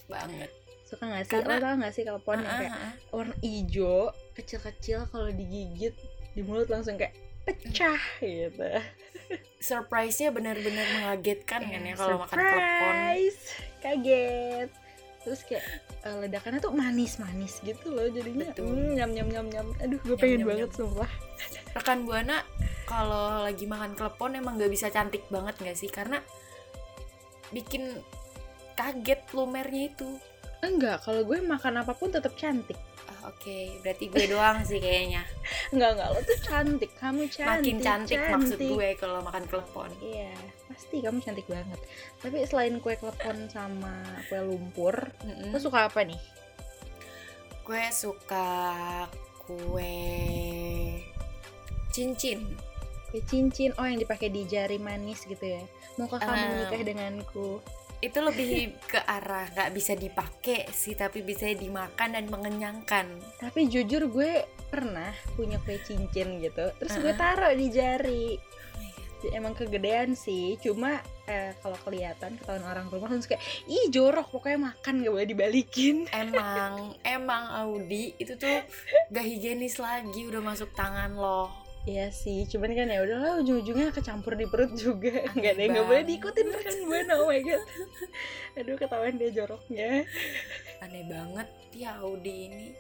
banget 0.06 0.50
Suka 0.82 1.04
gak 1.04 1.20
sih? 1.22 1.32
Karena- 1.36 1.52
Lo 1.52 1.60
tau 1.60 1.74
gak 1.76 1.92
sih 1.92 2.02
klepon 2.02 2.38
yang 2.38 2.48
Ah, 2.48 2.58
kayak 2.58 2.72
ah, 2.72 2.80
ah. 2.80 2.92
warna 3.12 3.34
hijau 3.38 4.08
kecil-kecil 4.32 4.98
kalau 5.06 5.28
digigit 5.28 5.92
di 6.32 6.40
mulut 6.40 6.66
langsung 6.66 6.96
kayak 6.96 7.12
pecah 7.44 7.98
gitu. 8.18 8.70
surprise-nya 9.58 10.30
benar-benar 10.30 10.86
mengagetkan 10.94 11.60
kan 11.60 11.82
ya 11.82 11.92
kalau 11.92 12.16
makan 12.20 12.36
klepon 12.36 12.54
surprise. 12.56 13.40
Kaget. 13.78 14.70
Terus 15.24 15.40
kayak 15.44 15.64
eh, 16.06 16.16
ledakannya 16.26 16.60
tuh 16.62 16.72
manis-manis 16.74 17.60
gitu 17.62 17.92
loh 17.92 18.06
jadinya. 18.08 18.48
Betul. 18.52 18.70
Mm, 18.70 18.90
nyam 18.96 19.10
nyam 19.12 19.28
nyam 19.28 19.46
nyam. 19.50 19.66
Aduh, 19.82 20.00
gue 20.02 20.16
pengen 20.16 20.44
nyam, 20.44 20.48
banget 20.54 20.70
nyam. 20.74 20.78
sumpah. 20.78 21.10
rekan 21.68 22.02
buana 22.02 22.42
kalau 22.88 23.46
lagi 23.46 23.68
makan 23.68 23.94
klepon 23.94 24.34
emang 24.34 24.58
nggak 24.58 24.72
bisa 24.72 24.90
cantik 24.90 25.22
banget 25.30 25.54
nggak 25.60 25.78
sih 25.78 25.86
karena 25.86 26.18
bikin 27.54 28.02
kaget 28.74 29.20
lumernya 29.30 29.92
itu 29.92 30.08
Enggak, 30.58 31.06
kalau 31.06 31.22
gue 31.22 31.38
makan 31.38 31.86
apa 31.86 31.94
pun 31.94 32.10
tetap 32.10 32.34
cantik. 32.34 32.74
Oke 33.28 33.76
berarti 33.80 34.08
gue 34.08 34.24
doang 34.26 34.64
sih 34.64 34.80
kayaknya 34.80 35.20
Enggak, 35.72 35.90
enggak, 35.94 36.08
lo 36.10 36.20
tuh 36.22 36.38
cantik. 36.40 36.90
Kamu 36.96 37.22
cantik. 37.28 37.52
makin 37.60 37.76
cantik, 37.78 38.18
maksud 38.24 38.56
gue 38.58 38.88
kalau 38.96 39.20
makan 39.20 39.44
klepon 39.44 39.90
Iya, 40.00 40.32
pasti 40.64 40.96
kamu 40.98 41.20
cantik 41.20 41.44
banget. 41.44 41.80
Tapi 42.18 42.36
selain 42.42 42.80
kue 42.80 42.94
klepon 42.94 43.46
sama 43.48 43.92
kue 44.26 44.40
lumpur, 44.40 45.12
Mm-mm. 45.22 45.52
lo 45.52 45.58
suka 45.58 45.86
apa 45.86 46.02
nih? 46.02 46.20
gue 47.62 47.84
suka 47.92 48.48
kue 49.38 50.00
cincin 51.90 52.40
Kue 53.08 53.24
cincin, 53.24 53.72
oh 53.76 53.84
yang 53.84 53.96
dipakai 53.96 54.28
di 54.28 54.44
jari 54.44 54.76
manis 54.76 55.24
gitu 55.24 55.40
ya. 55.40 55.64
Maukah 55.96 56.20
kamu 56.20 56.28
Ah. 56.28 56.44
menikah 56.46 56.80
denganku? 56.84 57.56
Itu 57.98 58.18
lebih 58.22 58.78
ke 58.86 59.02
arah 59.02 59.50
nggak 59.50 59.74
bisa 59.74 59.98
dipakai 59.98 60.70
sih 60.70 60.94
tapi 60.94 61.26
bisa 61.26 61.50
dimakan 61.50 62.14
dan 62.14 62.30
mengenyangkan 62.30 63.10
Tapi 63.42 63.66
jujur 63.66 64.06
gue 64.06 64.46
pernah 64.68 65.10
punya 65.34 65.58
kue 65.64 65.80
cincin 65.82 66.38
gitu. 66.38 66.70
Terus 66.78 66.94
gue 67.00 67.10
Uh-uh. 67.10 67.18
taruh 67.18 67.52
di 67.56 67.66
jari. 67.72 68.26
Ya, 69.18 69.42
Emang 69.42 69.58
kegedean 69.58 70.14
sih, 70.14 70.54
cuma 70.62 71.02
eh, 71.26 71.50
kalau 71.58 71.74
kelihatan 71.82 72.38
ketahuan 72.38 72.62
orang 72.62 72.86
rumah 72.86 73.10
langsung 73.10 73.34
kayak 73.34 73.42
ih 73.66 73.90
jorok 73.90 74.30
pokoknya 74.30 74.70
makan 74.70 75.02
gak 75.02 75.10
boleh 75.10 75.26
dibalikin. 75.26 76.06
emang 76.22 76.94
emang 77.02 77.50
Audi 77.50 78.14
itu 78.14 78.38
tuh 78.38 78.62
gak 79.10 79.26
higienis 79.26 79.82
lagi 79.82 80.22
udah 80.22 80.38
masuk 80.38 80.70
tangan 80.70 81.18
lo 81.18 81.67
Iya 81.88 82.12
sih, 82.12 82.44
cuman 82.44 82.76
kan 82.76 82.92
ya 82.92 83.00
udahlah 83.00 83.40
ujung-ujungnya 83.40 83.88
kecampur 83.96 84.36
di 84.36 84.44
perut 84.44 84.76
juga. 84.76 85.24
Nggak 85.32 85.52
ada 85.56 85.62
yang 85.64 85.72
nggak 85.72 85.88
boleh 85.88 86.04
diikutin 86.04 86.46
rekan 86.52 86.76
buana. 86.84 87.14
Oh 87.16 87.32
my 87.32 87.40
god. 87.40 87.64
Aduh 88.60 88.76
ketahuan 88.76 89.16
dia 89.16 89.30
joroknya. 89.32 90.04
aneh 90.84 91.04
banget 91.08 91.48
ya 91.74 91.98
Audi 91.98 92.52
ini 92.52 92.70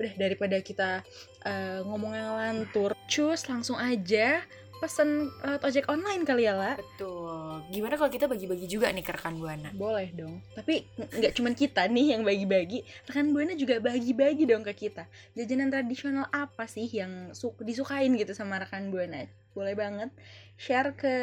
Udah 0.00 0.12
daripada 0.16 0.56
kita 0.64 1.04
eh, 1.44 1.80
ngomong 1.84 2.12
yang 2.16 2.32
lantur, 2.32 2.96
cus 3.08 3.44
langsung 3.44 3.76
aja 3.76 4.40
pesen 4.76 5.08
eh, 5.40 5.58
ojek 5.60 5.88
online 5.88 6.22
kali 6.22 6.44
ya 6.44 6.52
lah. 6.52 6.74
betul 6.76 7.64
gimana 7.66 7.94
kalau 7.94 8.08
kita 8.08 8.26
bagi-bagi 8.26 8.66
juga 8.66 8.88
nih 8.88 9.00
ke 9.00 9.10
rekan 9.10 9.34
buana 9.34 9.72
Boleh 9.72 10.12
dong. 10.12 10.38
Tapi 10.52 10.84
ng- 10.94 11.10
nggak 11.16 11.32
cuman 11.32 11.52
kita 11.52 11.82
nih 11.86 12.12
yang 12.12 12.22
bagi-bagi, 12.22 12.78
rekan 13.04 13.32
buana 13.32 13.52
juga 13.52 13.78
bagi-bagi 13.78 14.44
dong 14.44 14.62
ke 14.62 14.72
kita. 14.76 15.08
Jajanan 15.32 15.68
tradisional 15.68 16.26
apa 16.28 16.64
sih 16.64 16.86
yang 16.86 17.32
su- 17.32 17.56
disukain 17.58 18.12
gitu 18.14 18.32
sama 18.32 18.58
rekan 18.58 18.88
buana? 18.88 19.24
Boleh 19.50 19.72
banget 19.72 20.12
share 20.54 20.92
ke 20.92 21.16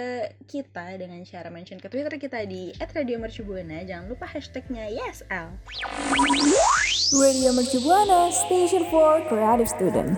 kita 0.44 0.98
dengan 0.98 1.22
cara 1.22 1.50
mention 1.50 1.78
ke 1.78 1.86
Twitter 1.86 2.18
kita 2.18 2.42
di 2.44 2.74
@radiomercubuana. 2.76 3.86
Jangan 3.86 4.10
lupa 4.10 4.26
hashtagnya 4.26 4.90
YesL. 4.90 5.54
Radio 7.14 7.54
Mercubuana 7.54 8.34
Station 8.34 8.90
for 8.90 9.22
Creative 9.30 9.70
Student. 9.70 10.18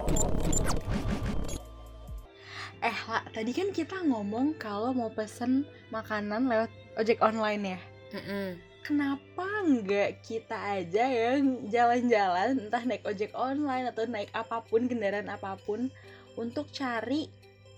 Eh, 2.85 2.97
lah, 3.09 3.25
tadi 3.33 3.49
kan 3.49 3.73
kita 3.73 3.97
ngomong 4.05 4.61
kalau 4.61 4.93
mau 4.93 5.09
pesen 5.09 5.65
makanan 5.89 6.45
lewat 6.45 6.69
ojek 7.01 7.17
online 7.17 7.73
ya. 7.73 7.79
Mm-mm. 8.13 8.61
kenapa 8.85 9.65
nggak 9.65 10.21
kita 10.21 10.53
aja 10.53 11.09
yang 11.09 11.65
jalan-jalan 11.73 12.69
entah 12.69 12.85
naik 12.85 13.01
ojek 13.01 13.33
online 13.33 13.89
atau 13.89 14.05
naik 14.05 14.29
apa 14.29 14.61
pun 14.61 14.85
kendaraan 14.85 15.25
apa 15.25 15.57
pun 15.65 15.89
untuk 16.37 16.69
cari 16.69 17.25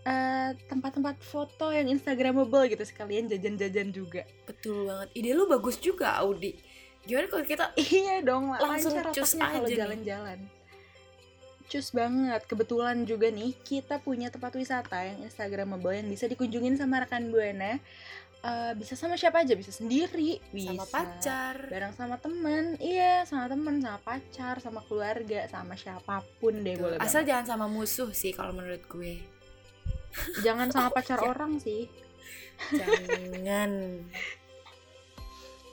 eh, 0.03 0.51
tempat-tempat 0.67 1.15
foto 1.23 1.71
yang 1.71 1.87
instagramable 1.87 2.67
gitu 2.67 2.83
sekalian 2.83 3.31
jajan-jajan 3.31 3.95
juga 3.95 4.27
Betul 4.43 4.91
banget. 4.91 5.07
Ide 5.15 5.31
lu 5.31 5.47
bagus 5.47 5.79
juga, 5.79 6.19
Audi. 6.19 6.59
Gimana 7.07 7.31
kalau 7.31 7.45
kita 7.47 7.65
iya 7.79 8.19
dong 8.19 8.51
Langsung 8.51 8.99
cus 9.15 9.31
kalau 9.39 9.63
aja 9.63 9.71
nih. 9.71 9.79
jalan-jalan 9.79 10.39
cus 11.67 11.91
banget 11.91 12.41
kebetulan 12.45 13.03
juga 13.03 13.27
nih 13.27 13.51
kita 13.62 14.00
punya 14.00 14.27
tempat 14.27 14.51
wisata 14.53 15.03
yang 15.03 15.19
instagramable 15.21 15.91
yang 15.91 16.07
bisa 16.07 16.25
dikunjungin 16.25 16.75
sama 16.75 17.03
rekan 17.03 17.27
buana 17.27 17.79
Eh, 18.38 18.74
bisa 18.77 18.93
sama 18.93 19.17
siapa 19.17 19.41
aja 19.41 19.57
bisa 19.57 19.74
sendiri 19.74 20.38
bisa 20.53 20.69
sama 20.69 20.86
pacar? 20.86 21.57
bareng 21.67 21.89
sama 21.91 22.15
temen 22.15 22.77
iya 22.77 23.25
sama 23.25 23.50
temen 23.50 23.81
sama 23.81 23.97
pacar 24.00 24.62
sama 24.62 24.86
keluarga 24.86 25.50
sama 25.50 25.74
siapa 25.74 26.21
pun 26.38 26.62
deh 26.62 26.77
boleh 26.77 27.01
Asal 27.01 27.25
banget. 27.25 27.33
jangan 27.33 27.45
sama 27.50 27.65
musuh 27.65 28.13
sih 28.13 28.31
kalau 28.31 28.53
menurut 28.53 28.86
gue. 28.86 29.19
jangan 30.39 30.69
sama 30.69 30.93
pacar 30.95 31.17
ya. 31.17 31.27
orang 31.27 31.57
sih 31.57 31.89
Jangan. 32.71 33.71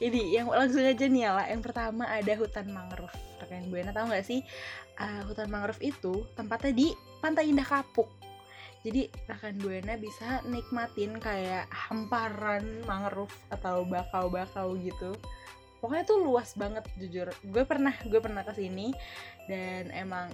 ini 0.03 0.35
yang 0.35 0.51
langsung 0.51 0.83
aja 0.83 1.07
nih 1.07 1.23
ya 1.23 1.31
lah 1.39 1.47
yang 1.47 1.63
pertama 1.63 2.09
ada 2.11 2.33
hutan 2.35 2.67
mangrove. 2.71 3.15
Rekan 3.39 3.71
buana 3.71 3.95
tahu 3.95 4.11
nggak 4.11 4.27
sih? 4.27 4.41
Eh, 4.99 5.23
hutan 5.27 5.51
mangrove 5.51 5.83
itu 5.83 6.27
tempatnya 6.35 6.73
di 6.75 6.87
pantai 7.23 7.51
indah 7.51 7.67
kapuk. 7.67 8.11
Jadi 8.85 9.09
rekan 9.31 9.57
buana 9.63 9.95
bisa 9.97 10.45
nikmatin 10.45 11.17
kayak 11.17 11.71
hamparan 11.73 12.85
mangrove 12.85 13.33
atau 13.49 13.87
bakau-bakau 13.87 14.77
gitu. 14.83 15.15
Pokoknya 15.81 16.05
tuh 16.05 16.19
luas 16.21 16.53
banget 16.59 16.85
jujur. 17.01 17.29
Gue 17.49 17.65
pernah 17.65 17.95
gue 18.05 18.21
pernah 18.21 18.45
ke 18.45 18.53
sini 18.57 18.93
dan 19.47 19.89
emang 19.95 20.29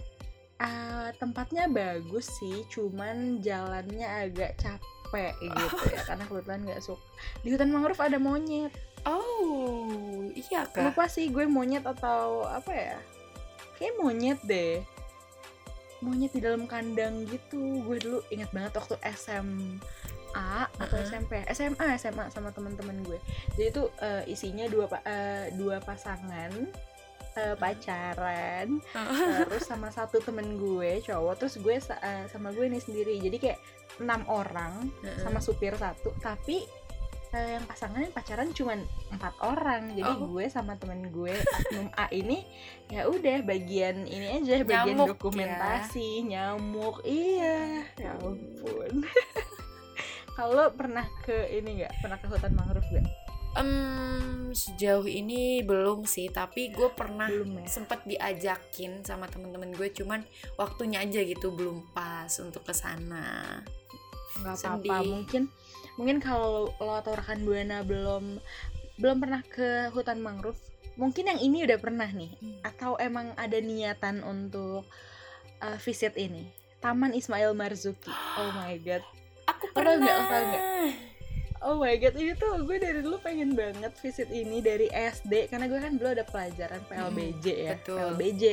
ah, 0.59 1.15
tempatnya 1.17 1.71
bagus 1.71 2.29
sih 2.43 2.67
cuman 2.69 3.41
jalannya 3.41 4.07
agak 4.29 4.61
capek 4.61 5.35
gitu 5.41 5.77
ya 5.89 6.01
karena 6.09 6.25
kebetulan 6.27 6.61
nggak 6.67 6.83
suka. 6.83 7.03
Di 7.47 7.49
hutan 7.55 7.71
mangrove 7.71 8.03
ada 8.03 8.19
monyet 8.19 8.75
Oh, 9.09 10.29
iya 10.37 10.69
kak. 10.69 10.93
lupa 10.93 11.09
sih 11.09 11.33
gue 11.33 11.49
monyet 11.49 11.85
atau 11.85 12.45
apa 12.45 12.73
ya? 12.73 12.99
Kayak 13.81 13.95
monyet 13.97 14.41
deh. 14.45 14.85
Monyet 16.05 16.33
di 16.33 16.41
dalam 16.41 16.69
kandang 16.69 17.25
gitu. 17.29 17.85
Gue 17.85 17.97
dulu 18.01 18.19
ingat 18.29 18.53
banget 18.53 18.73
waktu 18.77 18.97
SMA 19.17 20.69
atau 20.79 20.97
Uh-uh. 20.97 21.09
SMP 21.09 21.33
SMA 21.51 21.85
SMA 21.99 22.29
sama 22.31 22.53
teman-teman 22.53 23.01
gue. 23.03 23.19
Jadi 23.57 23.67
itu 23.73 23.83
eh, 24.05 24.23
isinya 24.31 24.69
dua 24.69 24.87
eh, 25.03 25.51
dua 25.57 25.81
pasangan 25.83 26.53
eh, 27.35 27.55
pacaran 27.59 28.79
terus 29.49 29.65
sama 29.67 29.91
satu 29.91 30.21
temen 30.23 30.61
gue 30.61 31.01
cowok. 31.03 31.35
Terus 31.41 31.55
gue 31.59 31.77
eh, 31.81 32.25
sama 32.29 32.53
gue 32.53 32.69
nih 32.69 32.83
sendiri. 32.85 33.17
Jadi 33.19 33.37
kayak 33.41 33.59
enam 34.01 34.25
orang 34.29 34.93
sama 35.21 35.41
supir 35.43 35.75
satu. 35.77 36.13
Tapi 36.21 36.80
eh, 37.31 37.55
yang 37.55 37.65
pasangannya 37.65 38.11
pacaran 38.11 38.51
cuman 38.51 38.83
empat 39.09 39.35
orang. 39.41 39.93
Jadi 39.93 40.11
Oh. 40.13 40.27
gue 40.29 40.45
sama 40.47 40.75
temen 40.75 41.09
gue 41.09 41.31
oknum 41.31 41.89
A 41.95 42.11
ini 42.11 42.43
ya 42.87 43.07
udah 43.07 43.41
bagian 43.41 44.03
ini 44.03 44.27
aja 44.37 44.61
bagian 44.61 44.95
Nyamuk 44.95 45.07
ya. 45.07 45.13
dokumentasi 45.13 46.09
nyamuk. 46.25 46.97
Iya 47.03 47.59
ya 47.95 48.11
ampun. 48.17 49.07
Kalau 50.33 50.73
pernah 50.73 51.05
ke 51.21 51.37
ini 51.53 51.79
nggak? 51.79 51.93
Pernah 52.01 52.17
ke 52.17 52.27
hutan 52.27 52.53
mangrove 52.53 52.91
gak 52.91 53.07
Em, 53.53 53.75
sejauh 54.49 55.05
ini 55.05 55.59
belum 55.61 56.07
sih, 56.07 56.31
tapi 56.31 56.71
gue 56.71 56.87
pernah 56.89 57.27
belum 57.27 57.59
ya? 57.59 57.67
sempet 57.67 57.99
diajakin 58.05 59.03
sama 59.03 59.27
temen-temen 59.27 59.75
gue, 59.75 59.91
cuman 59.91 60.23
waktunya 60.55 61.03
aja 61.03 61.19
gitu 61.19 61.51
belum 61.51 61.83
pas 61.91 62.31
untuk 62.39 62.63
ke 62.63 62.71
sana. 62.71 63.59
nggak 64.33 64.55
apa-apa 64.57 65.03
mungkin 65.05 65.51
mungkin 66.01 66.17
kalau 66.19 66.73
lo 66.73 66.93
atau 66.97 67.13
rekan 67.13 67.45
buana 67.45 67.85
belum 67.85 68.41
belum 68.97 69.17
pernah 69.19 69.45
ke 69.45 69.93
hutan 69.93 70.17
mangrove 70.19 70.57
mungkin 70.97 71.29
yang 71.29 71.37
ini 71.39 71.65
udah 71.65 71.77
pernah 71.77 72.09
nih 72.09 72.33
Hmm. 72.37 72.57
atau 72.63 72.97
emang 72.97 73.37
ada 73.37 73.57
niatan 73.57 74.21
untuk 74.23 74.89
uh, 75.59 75.79
visit 75.79 76.17
ini 76.17 76.49
Taman 76.81 77.13
Ismail 77.13 77.53
Marzuki 77.53 78.09
oh 78.09 78.49
my 78.59 78.81
god 78.81 79.05
Aku 79.47 79.69
pernah. 79.71 79.99
nggak, 79.99 80.17
apa 80.17 80.37
nggak? 80.41 80.63
oh 81.61 81.77
my 81.77 81.95
god 81.95 82.15
ini 82.15 82.33
tuh 82.33 82.53
gue 82.61 82.77
dari 82.77 83.01
dulu 83.01 83.21
pengen 83.21 83.53
banget 83.53 83.93
visit 83.99 84.29
ini 84.29 84.61
dari 84.61 84.89
SD 84.89 85.49
karena 85.49 85.69
gue 85.69 85.77
kan 85.77 85.93
dulu 85.95 86.09
ada 86.11 86.25
pelajaran 86.25 86.81
PLBJ 86.87 87.47
ya 87.53 87.75
betul. 87.77 87.97
PLBJ 87.99 88.45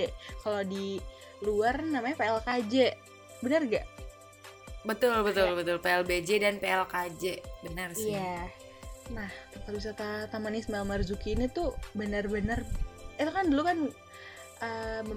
kalau 0.42 0.62
di 0.62 1.00
luar 1.40 1.80
namanya 1.80 2.18
PLKJ 2.18 2.76
bener 3.40 3.62
gak 3.70 3.86
Betul 4.88 5.20
betul 5.28 5.52
betul 5.60 5.78
PLBJ 5.84 6.30
dan 6.40 6.56
PLKJ 6.64 7.44
benar 7.68 7.92
sih. 7.92 8.16
Iya. 8.16 8.48
Nah, 9.12 9.28
tempat 9.52 9.72
wisata 9.76 10.08
Taman 10.32 10.56
Ismail 10.56 10.88
Marzuki 10.88 11.36
ini 11.36 11.52
tuh 11.52 11.76
benar-benar 11.92 12.64
itu 13.20 13.32
kan 13.32 13.46
dulu 13.52 13.62
kan 13.68 13.78
em, 14.64 15.08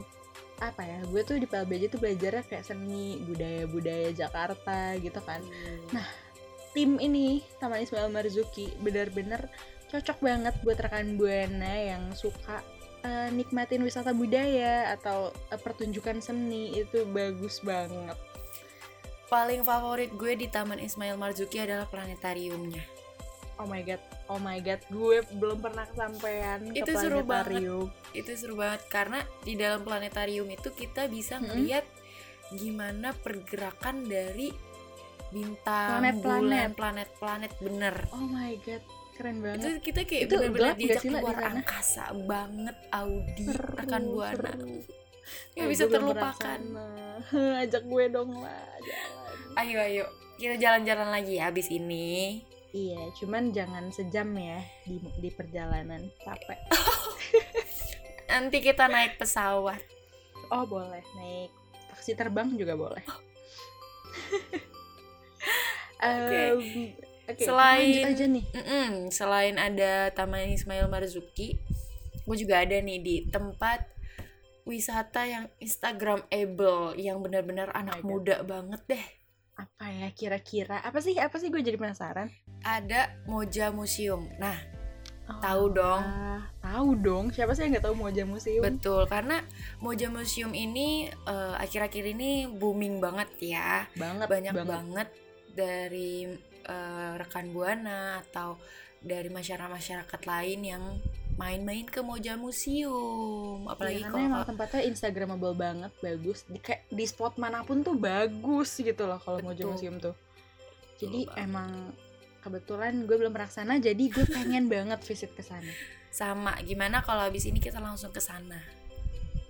apa 0.59 0.83
ya? 0.83 0.99
Gue 1.07 1.23
tuh 1.23 1.39
di 1.39 1.47
PLBJ 1.47 1.95
tuh 1.95 2.03
belajarnya 2.03 2.43
kayak 2.51 2.67
seni 2.67 3.23
budaya-budaya 3.23 4.11
Jakarta 4.11 4.99
gitu 4.99 5.21
kan. 5.23 5.39
Nah, 5.95 6.07
Tim 6.75 7.03
ini 7.03 7.43
Taman 7.59 7.83
Ismail 7.83 8.11
Marzuki 8.11 8.71
benar-benar 8.83 9.51
cocok 9.91 10.19
banget 10.23 10.55
buat 10.63 10.79
rekan 10.79 11.19
buana 11.19 11.75
yang 11.75 12.15
suka 12.15 12.63
eh, 13.03 13.29
nikmatin 13.35 13.83
wisata 13.83 14.15
budaya 14.15 14.95
atau 14.95 15.35
eh, 15.51 15.59
pertunjukan 15.59 16.23
seni 16.23 16.79
itu 16.79 17.03
bagus 17.11 17.59
banget. 17.67 18.15
Paling 19.31 19.63
favorit 19.63 20.11
gue 20.13 20.35
di 20.35 20.47
Taman 20.47 20.77
Ismail 20.77 21.15
Marzuki 21.15 21.57
adalah 21.57 21.87
planetariumnya. 21.87 22.83
Oh 23.57 23.69
my 23.69 23.85
god, 23.85 24.01
oh 24.27 24.41
my 24.41 24.57
god, 24.59 24.81
gue 24.89 25.21
belum 25.37 25.61
pernah 25.61 25.85
kesampaian 25.85 26.65
ke 26.67 26.81
Itu 26.81 26.93
seru 26.97 27.21
banget. 27.21 27.61
planetarium. 27.61 27.87
Itu 28.11 28.31
seru 28.35 28.55
banget 28.57 28.83
karena 28.89 29.21
di 29.41 29.55
dalam 29.55 29.81
planetarium 29.81 30.49
itu 30.49 30.73
kita 30.73 31.07
bisa 31.07 31.39
ngeliat 31.39 31.85
gimana 32.51 33.13
pergerakan 33.13 34.03
dari 34.03 34.49
bintang, 35.31 36.01
Planet-planet. 36.01 36.41
bulan, 36.41 36.69
planet-planet 36.75 37.53
bener. 37.61 37.95
Oh 38.11 38.25
my 38.25 38.57
god, 38.65 38.83
keren 39.15 39.37
Itu 39.37 39.45
banget. 39.45 39.79
kita 39.85 40.01
kayak 40.03 40.23
Itu 40.25 40.35
bener-bener 40.35 40.75
diajak 40.75 41.03
keluar 41.05 41.37
angkasa 41.39 42.05
banget 42.27 42.77
Audi 42.91 43.45
Seru, 43.45 43.71
rekan 43.77 44.03
buana. 44.09 44.51
seru. 44.57 44.75
Nggak 45.53 45.69
bisa 45.69 45.85
terlupakan. 45.87 46.59
Ajak 47.63 47.83
gue 47.85 48.05
dong 48.09 48.33
lah, 48.39 48.65
jalan. 48.81 49.37
Ayo 49.57 49.79
ayo 49.81 50.05
kita 50.37 50.57
jalan-jalan 50.57 51.09
lagi 51.11 51.37
ya 51.37 51.49
abis 51.49 51.69
ini. 51.69 52.41
Iya, 52.71 53.11
cuman 53.19 53.51
jangan 53.51 53.91
sejam 53.91 54.31
ya 54.33 54.63
di 54.87 54.97
di 55.19 55.29
perjalanan, 55.29 56.07
capek. 56.23 56.61
Nanti 58.31 58.63
kita 58.63 58.87
naik 58.87 59.19
pesawat. 59.19 59.83
Oh 60.49 60.65
boleh 60.65 61.03
naik 61.15 61.51
taksi 61.91 62.15
terbang 62.15 62.55
juga 62.55 62.79
boleh. 62.79 63.03
Em, 66.01 66.59
Oke, 67.31 67.47
Selain- 67.47 67.95
lanjut 67.95 68.11
aja 68.11 68.25
nih. 68.27 68.45
Mm-mm, 68.51 68.91
selain 69.11 69.55
ada 69.55 70.11
Taman 70.11 70.51
Ismail 70.51 70.91
Marzuki, 70.91 71.63
gue 72.27 72.37
juga 72.37 72.59
ada 72.59 72.75
nih 72.75 72.99
di 72.99 73.17
tempat 73.31 73.87
wisata 74.63 75.25
yang 75.25 75.45
Instagramable 75.59 76.97
yang 76.97 77.21
benar-benar 77.21 77.71
anak 77.71 78.01
God. 78.01 78.07
muda 78.07 78.37
banget 78.43 78.81
deh. 78.87 79.05
Apa 79.57 79.87
ya 79.87 80.09
kira-kira? 80.11 80.81
Apa 80.81 80.99
sih? 80.99 81.13
Apa 81.15 81.37
sih 81.37 81.49
gue 81.49 81.61
jadi 81.61 81.77
penasaran? 81.77 82.33
Ada 82.61 83.13
Moja 83.25 83.69
Museum. 83.71 84.29
Nah, 84.37 84.57
Oh, 85.23 85.39
Tahu 85.39 85.65
dong. 85.71 86.03
ah, 86.03 86.43
tahu 86.59 86.99
dong. 86.99 87.25
Siapa 87.31 87.55
sih 87.55 87.63
yang 87.63 87.79
nggak 87.79 87.87
tahu 87.87 87.95
Moja 87.95 88.27
Museum? 88.27 88.67
betul 88.67 89.07
karena 89.07 89.47
Moja 89.79 90.11
Museum 90.11 90.51
ini 90.51 91.07
eh, 91.07 91.55
akhir-akhir 91.55 92.03
ini 92.11 92.51
booming 92.51 92.99
banget 92.99 93.31
ya. 93.39 93.87
banget, 93.95 94.27
Banyak 94.27 94.53
banget. 94.53 94.67
banget 94.67 95.09
dari 95.55 96.27
eh, 96.67 97.13
rekan 97.15 97.47
buana 97.55 98.19
atau 98.21 98.59
dari 98.99 99.31
masyarakat-masyarakat 99.31 100.21
lain 100.27 100.61
yang 100.67 100.83
main-main 101.41 101.89
ke 101.89 102.05
Moja 102.05 102.37
Museum. 102.37 103.65
Apalagi 103.65 104.05
Iya, 104.05 104.13
kalau 104.13 104.21
karena 104.21 104.29
emang 104.29 104.45
tempatnya 104.45 104.83
instagramable 104.85 105.57
banget 105.57 105.93
bagus 106.05 106.45
di 106.45 106.61
kayak 106.61 106.85
di 106.93 107.05
spot 107.09 107.41
mana 107.41 107.65
pun 107.65 107.81
tuh 107.81 107.97
bagus 107.97 108.77
gitu 108.77 109.09
loh 109.09 109.17
kalau 109.17 109.41
Betul. 109.41 109.73
museum 109.73 109.97
tuh 109.97 110.13
jadi 111.01 111.21
banget. 111.25 111.45
emang 111.49 111.71
kebetulan 112.45 112.93
gue 113.09 113.17
belum 113.17 113.33
pernah 113.33 113.49
ke 113.49 113.57
sana 113.57 113.73
jadi 113.81 114.05
gue 114.13 114.27
pengen 114.29 114.69
banget 114.73 115.01
visit 115.01 115.33
ke 115.33 115.41
sana 115.41 115.73
sama 116.13 116.57
gimana 116.61 117.01
kalau 117.01 117.25
habis 117.25 117.49
ini 117.49 117.57
kita 117.57 117.81
langsung 117.81 118.13
ke 118.13 118.21
sana 118.21 118.61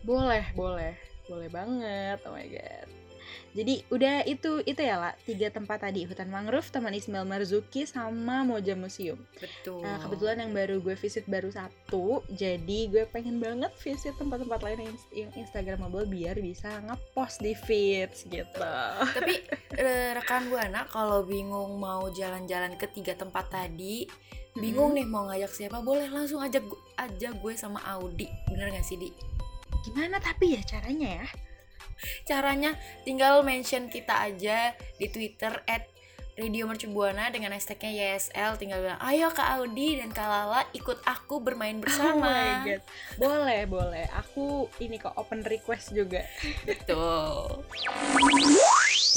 boleh 0.06 0.54
boleh 0.54 0.94
boleh 1.26 1.48
banget 1.50 2.18
oh 2.26 2.32
my 2.32 2.46
god 2.46 2.99
Jadi 3.50 3.82
udah 3.90 4.22
itu 4.30 4.62
itu 4.62 4.78
ya 4.78 4.94
lah 4.94 5.14
tiga 5.26 5.50
tempat 5.50 5.82
tadi 5.82 6.06
hutan 6.06 6.30
mangrove, 6.30 6.70
Taman 6.70 6.94
Ismail 6.94 7.26
Marzuki 7.26 7.82
sama 7.82 8.46
Moja 8.46 8.78
Museum. 8.78 9.18
Betul. 9.42 9.82
Nah 9.82 9.98
kebetulan 9.98 10.46
yang 10.46 10.52
baru 10.54 10.78
gue 10.78 10.94
visit 10.94 11.26
baru 11.26 11.50
satu, 11.50 12.22
jadi 12.30 12.78
gue 12.86 13.04
pengen 13.10 13.42
banget 13.42 13.74
visit 13.82 14.14
tempat-tempat 14.22 14.60
lain 14.62 14.78
yang, 14.86 14.96
yang 15.10 15.30
Instagramable 15.34 16.06
biar 16.06 16.38
bisa 16.38 16.78
ngepost 16.86 17.42
di 17.42 17.58
feeds 17.58 18.30
gitu. 18.30 18.70
Tapi 19.18 19.42
eh, 19.82 20.14
rekan 20.14 20.46
buana 20.46 20.86
kalau 20.86 21.26
bingung 21.26 21.82
mau 21.82 22.06
jalan-jalan 22.14 22.78
ke 22.78 22.86
tiga 22.94 23.18
tempat 23.18 23.50
tadi, 23.50 24.06
bingung 24.54 24.94
nih 24.94 25.06
mau 25.10 25.26
ngajak 25.26 25.50
siapa, 25.50 25.82
boleh 25.82 26.06
langsung 26.06 26.38
ajak 26.38 26.62
aja 26.94 27.34
gue 27.34 27.52
sama 27.58 27.82
Audi. 27.98 28.30
Bener 28.46 28.70
gak 28.70 28.86
sih 28.86 28.94
di? 28.94 29.10
Gimana 29.82 30.22
tapi 30.22 30.54
ya 30.54 30.62
caranya 30.62 31.24
ya? 31.24 31.49
Caranya 32.28 32.76
tinggal 33.04 33.44
mention 33.44 33.92
kita 33.92 34.16
aja 34.16 34.72
di 34.96 35.06
Twitter 35.08 35.60
at 35.68 35.84
Radio 36.40 36.64
Mercubuana 36.64 37.28
dengan 37.28 37.52
hashtagnya 37.52 38.16
YSL 38.16 38.56
tinggal 38.56 38.80
bilang 38.80 39.00
ayo 39.04 39.28
Kak 39.28 39.60
Audi 39.60 40.00
dan 40.00 40.08
Kak 40.08 40.24
Lala 40.24 40.64
ikut 40.72 40.96
aku 41.04 41.36
bermain 41.44 41.76
Oh 41.76 41.80
my 41.80 41.84
bersama 41.84 42.32
god. 42.64 42.82
Boleh, 43.20 43.60
boleh. 43.68 44.04
Aku 44.24 44.72
ini 44.80 44.96
kok 44.96 45.12
open 45.20 45.44
request 45.44 45.92
juga. 45.92 46.24
betul 46.64 47.60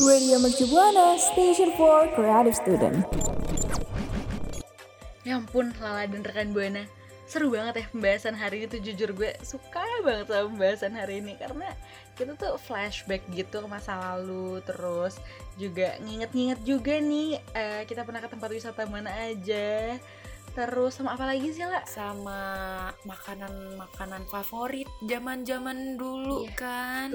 Radio 0.03 0.35
Mercu 0.41 0.65
Buana, 0.67 1.15
Station 1.15 1.71
for 1.79 2.11
Creative 2.17 2.57
Student. 2.57 3.07
Ya 5.23 5.39
ampun, 5.39 5.71
Lala 5.79 6.03
dan 6.09 6.27
rekan 6.27 6.51
Buana. 6.51 6.83
Seru 7.23 7.49
banget 7.49 7.73
ya 7.79 7.85
pembahasan 7.89 8.35
hari 8.35 8.61
ini 8.61 8.67
tuh 8.67 8.81
jujur 8.83 9.09
gue 9.11 9.31
suka 9.41 9.79
banget 10.03 10.27
sama 10.27 10.51
pembahasan 10.51 10.93
hari 10.93 11.23
ini 11.23 11.33
karena 11.39 11.71
kita 12.13 12.35
tuh 12.35 12.59
flashback 12.59 13.23
gitu 13.31 13.63
ke 13.63 13.67
masa 13.67 13.95
lalu 13.97 14.59
terus 14.61 15.17
juga 15.55 15.95
nginget-nginget 16.03 16.59
juga 16.61 16.99
nih 16.99 17.39
eh, 17.55 17.81
kita 17.87 18.03
pernah 18.03 18.21
ke 18.21 18.29
tempat 18.29 18.49
wisata 18.51 18.85
mana 18.85 19.09
aja 19.23 19.97
terus 20.53 20.93
sama 20.93 21.17
apa 21.17 21.25
lagi 21.25 21.49
sih 21.49 21.65
lah 21.65 21.81
sama 21.89 22.37
makanan-makanan 23.07 24.29
favorit 24.29 24.85
zaman-zaman 25.01 25.97
dulu 25.97 26.45
Iya, 26.45 26.53
kan. 26.53 27.09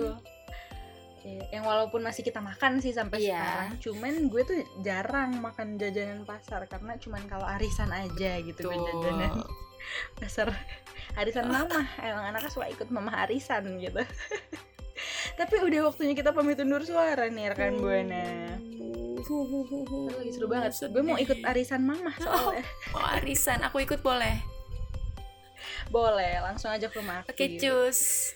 Eh, 1.22 1.46
yang 1.52 1.62
walaupun 1.62 2.02
masih 2.02 2.24
kita 2.24 2.42
makan 2.42 2.80
sih 2.80 2.90
sampai 2.90 3.22
Iya. 3.22 3.38
sekarang 3.38 3.70
cuman 3.78 4.12
gue 4.26 4.42
tuh 4.42 4.58
jarang 4.82 5.38
makan 5.38 5.78
jajanan 5.78 6.24
pasar 6.24 6.66
karena 6.66 6.98
cuman 6.98 7.22
kalau 7.28 7.46
arisan 7.46 7.92
aja 7.92 8.40
gitu 8.40 8.66
gue 8.66 8.72
Betul. 8.72 8.86
jajanan 9.04 9.46
pasar 10.18 10.52
arisan 11.16 11.48
mama. 11.48 11.86
Emang 11.98 12.24
anaknya 12.34 12.50
suka 12.50 12.66
ikut 12.70 12.88
mama 12.90 13.14
arisan 13.26 13.78
gitu. 13.78 14.02
Tapi 15.38 15.54
udah 15.62 15.90
waktunya 15.90 16.14
kita 16.18 16.34
pamit 16.34 16.58
undur 16.58 16.82
suara 16.82 17.30
nih 17.30 17.54
rekan 17.54 17.78
buana. 17.78 18.58
Aduh, 18.58 20.10
lagi 20.14 20.30
seru 20.34 20.46
banget. 20.50 20.74
Gue 20.90 21.02
mau 21.02 21.18
ikut 21.18 21.38
arisan 21.46 21.86
mama 21.86 22.10
soalnya. 22.18 22.66
Oh, 22.94 23.02
arisan, 23.18 23.62
aku 23.62 23.82
ikut 23.82 24.02
boleh. 24.02 24.38
boleh 25.88 26.36
langsung 26.44 26.68
aja 26.68 26.92
ke 26.92 27.00
rumah 27.00 27.24
Oke, 27.24 27.56
cus. 27.56 28.32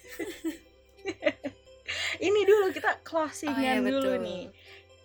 ini 2.27 2.41
dulu 2.49 2.73
kita 2.73 3.05
closingan 3.05 3.57
Oh, 3.57 3.61
iya, 3.61 3.77
dulu 3.79 4.13
nih 4.25 4.43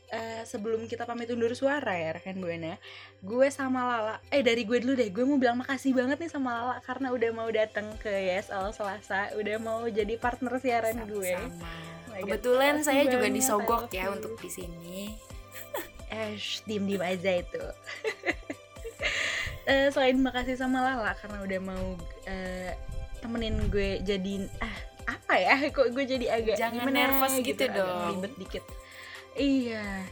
Eh, 0.07 0.43
sebelum 0.43 0.87
kita 0.87 1.03
pamit 1.03 1.27
undur 1.27 1.51
suara 1.51 1.91
ya 1.91 2.15
rekan 2.15 2.39
buana 2.39 2.79
gue 3.19 3.47
sama 3.49 3.83
Lala 3.83 4.15
eh 4.29 4.39
dari 4.39 4.63
gue 4.63 4.79
dulu 4.79 4.95
deh 4.95 5.09
gue 5.09 5.19
mau 5.21 5.35
bilang 5.35 5.59
makasih 5.59 5.91
banget 5.91 6.15
nih 6.17 6.31
sama 6.31 6.49
Lala 6.53 6.75
karena 6.79 7.11
udah 7.11 7.29
mau 7.33 7.49
datang 7.51 7.91
ke 7.97 8.07
YSL 8.07 8.71
Selasa 8.71 9.35
udah 9.35 9.59
mau 9.59 9.83
jadi 9.83 10.15
partner 10.15 10.55
siaran 10.57 11.03
gue 11.03 11.35
Sama. 11.35 11.59
Oh 11.59 11.71
God, 12.13 12.19
Kebetulan 12.23 12.75
saya 12.81 13.03
juga 13.05 13.27
disogok 13.27 13.91
ya 13.91 14.07
you. 14.07 14.15
untuk 14.15 14.39
di 14.39 14.47
sini. 14.47 15.11
eh 16.07 16.39
diem 16.63 16.87
diem 16.87 17.03
aja 17.03 17.31
itu 17.35 17.59
Eh, 19.67 19.91
selain 19.91 20.15
makasih 20.17 20.55
sama 20.55 20.79
Lala 20.79 21.11
karena 21.13 21.43
udah 21.43 21.59
mau 21.61 21.85
eh, 22.23 22.71
temenin 23.19 23.67
gue 23.67 23.99
jadi 23.99 24.47
ah 24.57 24.75
apa 25.05 25.35
ya 25.35 25.55
kok 25.75 25.91
gue 25.91 26.03
jadi 26.07 26.25
agak 26.31 26.55
Jangan 26.55 26.87
gimana 26.87 26.95
nervous 26.97 27.35
gitu 27.37 27.59
agak 27.61 27.75
dong. 27.75 28.07
ribet 28.15 28.33
dikit 28.39 28.63
iya. 29.37 30.03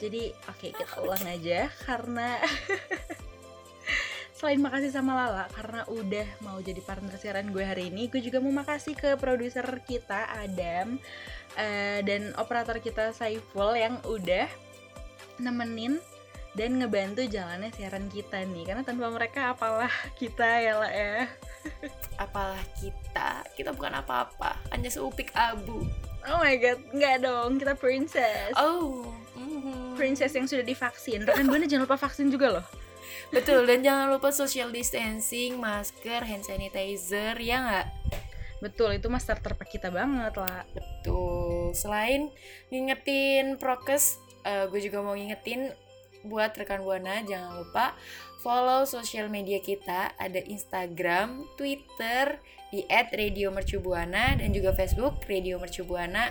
Jadi 0.00 0.32
oke 0.48 0.72
kita 0.72 1.04
ulang 1.04 1.24
aja 1.28 1.68
karena 1.84 2.40
selain 4.40 4.56
makasih 4.64 4.88
sama 4.88 5.12
Lala 5.12 5.44
karena 5.52 5.84
udah 5.84 6.24
mau 6.40 6.56
jadi 6.64 6.80
partner 6.80 7.12
siaran 7.20 7.52
gue 7.52 7.60
hari 7.60 7.92
ini 7.92 8.08
gue 8.08 8.24
juga 8.24 8.40
mau 8.40 8.48
makasih 8.48 8.96
ke 8.96 9.20
produser 9.20 9.68
kita 9.84 10.32
Adam 10.32 10.96
eh, 11.60 12.00
dan 12.00 12.32
operator 12.40 12.80
kita 12.80 13.12
Saiful 13.12 13.76
yang 13.76 14.00
udah 14.08 14.48
nemenin 15.36 16.00
dan 16.54 16.82
ngebantu 16.82 17.22
jalannya 17.30 17.70
siaran 17.70 18.10
kita 18.10 18.42
nih. 18.42 18.66
Karena 18.66 18.82
tanpa 18.82 19.06
mereka 19.10 19.54
apalah 19.54 19.90
kita 20.18 20.48
ya 20.58 20.74
lah 20.78 20.92
ya. 20.92 21.30
Apalah 22.24 22.60
kita, 22.76 23.46
kita 23.56 23.70
bukan 23.72 24.02
apa-apa, 24.02 24.58
hanya 24.74 24.90
seupik 24.92 25.32
abu. 25.32 25.86
Oh 26.28 26.38
my 26.40 26.54
god 26.60 26.80
nggak 26.92 27.16
dong 27.24 27.56
kita 27.56 27.74
princess 27.78 28.52
Oh, 28.58 29.08
mhm. 29.38 29.94
princess 29.96 30.34
yang 30.36 30.44
sudah 30.44 30.64
divaksin 30.64 31.24
rekan 31.24 31.46
buana 31.48 31.64
jangan 31.64 31.84
lupa 31.88 31.96
vaksin 32.00 32.28
juga 32.28 32.60
loh 32.60 32.66
betul. 33.30 33.62
Dan 33.62 33.86
jangan 33.86 34.10
lupa 34.10 34.34
social 34.34 34.74
distancing, 34.74 35.54
masker, 35.54 36.26
hand 36.26 36.42
sanitizer, 36.42 37.38
ya 37.38 37.62
nggak? 37.62 37.86
betul 38.60 38.92
itu 38.92 39.08
mas 39.08 39.24
starter 39.24 39.56
pack 39.56 39.72
kita 39.72 39.88
banget 39.88 40.36
lah 40.36 40.68
Tuh, 41.00 41.72
selain 41.72 42.28
ngingetin 42.68 43.56
prokes, 43.56 44.20
eh, 44.44 44.68
gue 44.68 44.80
juga 44.84 45.00
mau 45.00 45.16
ngingetin 45.16 45.72
buat 46.28 46.52
rekan 46.52 46.84
buana 46.84 47.24
jangan 47.24 47.64
lupa 47.64 47.96
follow 48.44 48.84
sosial 48.84 49.32
media 49.32 49.64
kita 49.64 50.12
ada 50.20 50.40
Instagram, 50.44 51.48
Twitter 51.56 52.36
di 52.70 52.86
@radiomercubuana 52.88 54.38
dan 54.38 54.48
juga 54.54 54.74
Facebook 54.74 55.26
Radio 55.26 55.58
Mercubuana. 55.58 56.30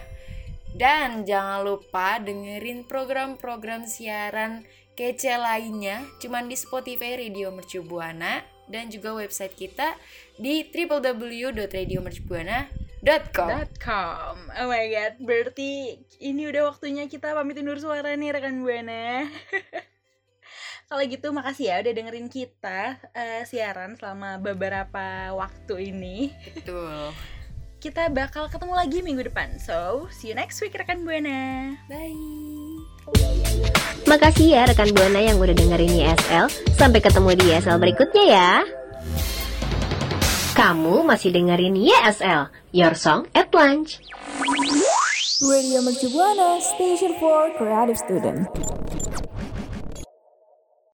Dan 0.70 1.26
jangan 1.26 1.66
lupa 1.66 2.22
dengerin 2.22 2.86
program-program 2.86 3.90
siaran 3.90 4.62
kece 5.00 5.40
lainnya 5.40 6.04
cuman 6.20 6.52
di 6.52 6.60
Spotify 6.60 7.16
Radio 7.16 7.56
Mercubuana 7.56 8.44
dan 8.68 8.92
juga 8.92 9.16
website 9.16 9.56
kita 9.56 9.96
di 10.36 10.68
www.radiomercubuana.com. 10.68 13.48
.com 13.80 14.36
Oh 14.60 14.68
my 14.68 14.86
god, 14.92 15.16
berarti 15.24 16.04
ini 16.20 16.52
udah 16.52 16.68
waktunya 16.70 17.08
kita 17.08 17.32
pamit 17.32 17.56
undur 17.58 17.80
suara 17.80 18.12
nih 18.14 18.36
rekan 18.36 18.62
Buana. 18.62 19.24
Kalau 20.90 21.06
gitu 21.06 21.30
makasih 21.30 21.70
ya 21.70 21.76
udah 21.86 21.94
dengerin 21.94 22.34
kita 22.34 22.98
eh, 23.14 23.46
siaran 23.46 23.94
selama 23.94 24.42
beberapa 24.42 25.30
waktu 25.38 25.94
ini. 25.94 26.34
Betul. 26.50 27.14
Kita 27.78 28.10
bakal 28.10 28.50
ketemu 28.50 28.74
lagi 28.74 29.06
minggu 29.06 29.22
depan. 29.30 29.62
So, 29.62 30.10
see 30.10 30.34
you 30.34 30.36
next 30.36 30.58
week 30.66 30.74
rekan 30.74 31.06
Buana. 31.06 31.78
Bye. 31.86 32.18
Makasih 34.10 34.58
ya 34.58 34.66
rekan 34.66 34.90
Buana 34.90 35.22
yang 35.22 35.38
udah 35.38 35.54
dengerin 35.54 35.94
YSL. 35.94 36.50
Sampai 36.74 37.06
ketemu 37.06 37.38
di 37.38 37.54
YSL 37.54 37.78
berikutnya 37.78 38.26
ya. 38.26 38.52
Kamu 40.58 41.06
masih 41.06 41.30
dengerin 41.30 41.78
YSL, 41.78 42.50
Your 42.74 42.98
Song 42.98 43.30
at 43.38 43.54
Lunch. 43.54 44.02
Radio 45.38 45.86
Mercu 45.86 46.10
Buana, 46.10 46.58
Station 46.58 47.14
for 47.22 47.54
Creative 47.62 47.96
Student. 48.02 48.50